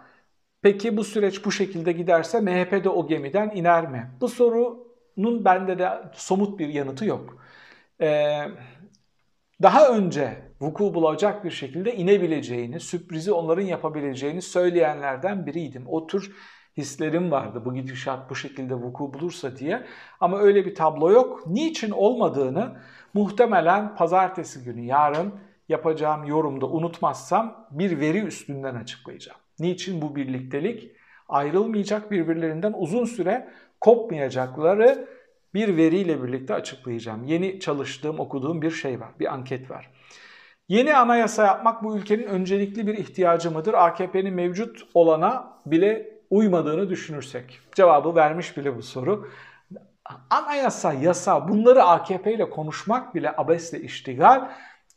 Peki 0.62 0.98
bu 0.98 1.04
süreç 1.04 1.46
bu 1.46 1.52
şekilde 1.52 1.92
giderse 1.92 2.42
MHP 2.42 2.84
de 2.84 2.90
o 2.90 3.08
gemiden 3.08 3.50
iner 3.50 3.90
mi? 3.90 4.12
Bu 4.22 4.28
sorunun 4.28 5.46
bende 5.46 5.80
de 5.80 5.90
somut 6.14 6.60
bir 6.60 6.68
yanıtı 6.68 7.06
yok. 7.06 7.44
Ee, 8.02 8.42
daha 9.62 9.90
önce 9.90 10.42
vuku 10.62 10.94
bulacak 10.94 11.44
bir 11.44 11.52
şekilde 11.52 11.96
inebileceğini, 11.96 12.80
sürprizi 12.80 13.32
onların 13.32 13.64
yapabileceğini 13.64 14.42
söyleyenlerden 14.42 15.46
biriydim. 15.46 15.84
O 15.88 16.08
tür 16.08 16.36
hislerim 16.78 17.32
vardı 17.32 17.62
bu 17.66 17.74
gidişat 17.74 18.30
bu 18.30 18.36
şekilde 18.36 18.76
vuku 18.76 19.14
bulursa 19.14 19.58
diye. 19.58 19.86
Ama 20.20 20.40
öyle 20.40 20.66
bir 20.66 20.76
tablo 20.76 21.12
yok. 21.12 21.48
Niçin 21.48 21.92
olmadığını 21.92 22.82
muhtemelen 23.14 23.96
pazartesi 23.96 24.64
günü 24.64 24.82
yarın 24.82 25.34
yapacağım 25.70 26.26
yorumda 26.26 26.66
unutmazsam 26.66 27.68
bir 27.72 28.00
veri 28.00 28.20
üstünden 28.20 28.76
açıklayacağım. 28.76 29.40
Niçin 29.60 30.02
bu 30.02 30.16
birliktelik 30.16 30.92
ayrılmayacak 31.30 32.12
birbirlerinden 32.12 32.74
uzun 32.78 33.06
süre 33.06 33.50
kopmayacakları 33.82 35.08
bir 35.54 35.78
veriyle 35.78 36.24
birlikte 36.24 36.54
açıklayacağım. 36.54 37.24
Yeni 37.24 37.60
çalıştığım, 37.60 38.20
okuduğum 38.20 38.62
bir 38.62 38.72
şey 38.72 39.00
var, 39.00 39.10
bir 39.20 39.34
anket 39.34 39.72
var. 39.72 39.92
Yeni 40.68 40.96
anayasa 40.96 41.46
yapmak 41.46 41.84
bu 41.84 41.98
ülkenin 41.98 42.24
öncelikli 42.24 42.88
bir 42.88 42.98
ihtiyacı 42.98 43.52
mıdır? 43.52 43.74
AKP'nin 43.74 44.34
mevcut 44.34 44.88
olana 44.94 45.58
bile 45.66 46.20
uymadığını 46.30 46.90
düşünürsek. 46.90 47.60
Cevabı 47.76 48.16
vermiş 48.16 48.58
bile 48.58 48.78
bu 48.78 48.82
soru. 48.82 49.30
Anayasa, 50.30 50.94
yasa 50.94 51.50
bunları 51.50 51.84
AKP 51.84 52.34
ile 52.34 52.50
konuşmak 52.50 53.16
bile 53.16 53.34
abesle 53.38 53.82
iştigal. 53.82 54.50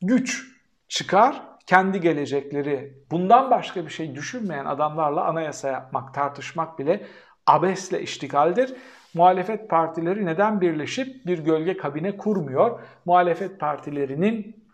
Güç 0.03 0.52
çıkar, 0.93 1.43
kendi 1.67 2.01
gelecekleri 2.01 2.95
bundan 3.11 3.51
başka 3.51 3.85
bir 3.85 3.91
şey 3.91 4.15
düşünmeyen 4.15 4.65
adamlarla 4.65 5.25
anayasa 5.25 5.69
yapmak, 5.69 6.15
tartışmak 6.15 6.79
bile 6.79 7.07
abesle 7.47 8.03
iştigaldir. 8.03 8.75
Muhalefet 9.15 9.71
partileri 9.71 10.27
neden 10.27 10.61
birleşip 10.61 11.27
bir 11.27 11.39
gölge 11.39 11.77
kabine 11.77 12.17
kurmuyor? 12.17 12.81
Muhalefet 13.05 13.61
partilerinin 13.61 14.65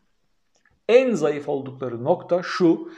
en 0.89 1.15
zayıf 1.15 1.49
oldukları 1.49 2.05
nokta 2.05 2.43
şu. 2.43 2.93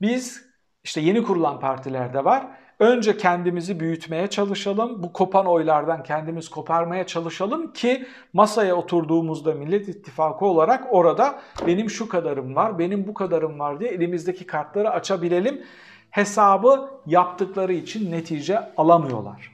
Biz 0.00 0.46
işte 0.84 1.00
yeni 1.00 1.22
kurulan 1.22 1.60
partilerde 1.60 2.24
var. 2.24 2.46
Önce 2.84 3.16
kendimizi 3.16 3.80
büyütmeye 3.80 4.26
çalışalım. 4.26 5.02
Bu 5.02 5.12
kopan 5.12 5.46
oylardan 5.46 6.02
kendimiz 6.02 6.48
koparmaya 6.48 7.06
çalışalım 7.06 7.72
ki 7.72 8.06
masaya 8.32 8.74
oturduğumuzda 8.74 9.52
Millet 9.52 9.88
İttifakı 9.88 10.44
olarak 10.44 10.84
orada 10.90 11.40
benim 11.66 11.90
şu 11.90 12.08
kadarım 12.08 12.54
var, 12.54 12.78
benim 12.78 13.06
bu 13.06 13.14
kadarım 13.14 13.58
var 13.58 13.80
diye 13.80 13.90
elimizdeki 13.90 14.46
kartları 14.46 14.90
açabilelim. 14.90 15.62
Hesabı 16.10 16.90
yaptıkları 17.06 17.72
için 17.72 18.12
netice 18.12 18.60
alamıyorlar. 18.76 19.52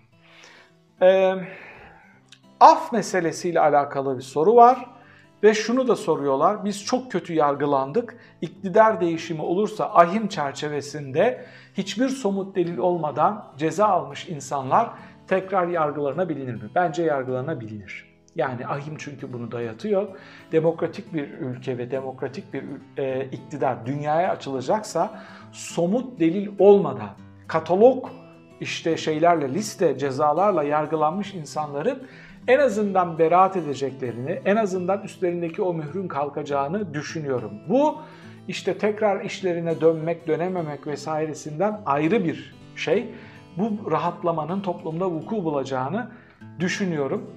Ee, 1.02 1.34
af 2.60 2.92
meselesiyle 2.92 3.60
alakalı 3.60 4.16
bir 4.16 4.22
soru 4.22 4.56
var. 4.56 4.86
Ve 5.42 5.54
şunu 5.54 5.88
da 5.88 5.96
soruyorlar, 5.96 6.64
biz 6.64 6.84
çok 6.84 7.12
kötü 7.12 7.34
yargılandık. 7.34 8.16
İktidar 8.40 9.00
değişimi 9.00 9.42
olursa 9.42 9.90
ahim 9.94 10.28
çerçevesinde 10.28 11.44
hiçbir 11.74 12.08
somut 12.08 12.56
delil 12.56 12.78
olmadan 12.78 13.44
ceza 13.56 13.86
almış 13.86 14.28
insanlar 14.28 14.90
tekrar 15.28 15.68
yargılanabilir 15.68 16.54
mi? 16.54 16.70
Bence 16.74 17.02
yargılanabilir. 17.02 18.10
Yani 18.36 18.66
ahim 18.66 18.94
çünkü 18.98 19.32
bunu 19.32 19.52
dayatıyor. 19.52 20.08
Demokratik 20.52 21.14
bir 21.14 21.28
ülke 21.28 21.78
ve 21.78 21.90
demokratik 21.90 22.52
bir 22.52 22.64
e, 22.96 23.24
iktidar 23.24 23.86
dünyaya 23.86 24.30
açılacaksa 24.30 25.22
somut 25.52 26.20
delil 26.20 26.48
olmadan 26.58 27.10
katalog 27.48 28.08
işte 28.60 28.96
şeylerle 28.96 29.54
liste 29.54 29.98
cezalarla 29.98 30.62
yargılanmış 30.62 31.34
insanların 31.34 32.02
en 32.48 32.58
azından 32.58 33.18
beraat 33.18 33.56
edeceklerini, 33.56 34.40
en 34.44 34.56
azından 34.56 35.02
üstlerindeki 35.02 35.62
o 35.62 35.74
mührün 35.74 36.08
kalkacağını 36.08 36.94
düşünüyorum. 36.94 37.52
Bu 37.68 37.98
işte 38.48 38.78
tekrar 38.78 39.24
işlerine 39.24 39.80
dönmek, 39.80 40.26
dönememek 40.26 40.86
vesairesinden 40.86 41.80
ayrı 41.86 42.24
bir 42.24 42.54
şey. 42.76 43.14
Bu 43.58 43.90
rahatlamanın 43.90 44.60
toplumda 44.60 45.10
vuku 45.10 45.44
bulacağını 45.44 46.10
düşünüyorum. 46.60 47.30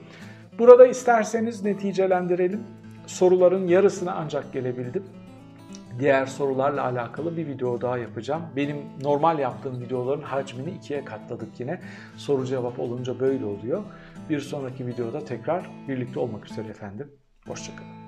Burada 0.60 0.88
isterseniz 0.88 1.63
neticelendirelim. 1.63 2.63
Soruların 3.08 3.68
yarısına 3.68 4.13
ancak 4.13 4.54
gelebildim. 4.54 5.04
Diğer 6.00 6.26
sorularla 6.26 6.84
alakalı 6.84 7.38
bir 7.38 7.48
video 7.48 7.82
daha 7.82 7.98
yapacağım. 7.98 8.42
Benim 8.56 8.78
normal 9.02 9.39
yaptığım 9.39 9.82
videoların 9.82 10.22
hacmini 10.22 10.72
ikiye 10.72 11.06
katladık 11.06 11.60
yine. 11.60 11.80
Soru 12.18 12.46
cevap 12.46 12.80
olunca 12.80 13.20
böyle 13.20 13.46
oluyor. 13.46 13.84
Bir 14.30 14.40
sonraki 14.40 14.88
videoda 14.88 15.26
tekrar 15.26 15.70
birlikte 15.88 16.20
olmak 16.20 16.52
üzere 16.52 16.68
efendim. 16.68 17.12
Hoşçakalın. 17.48 18.03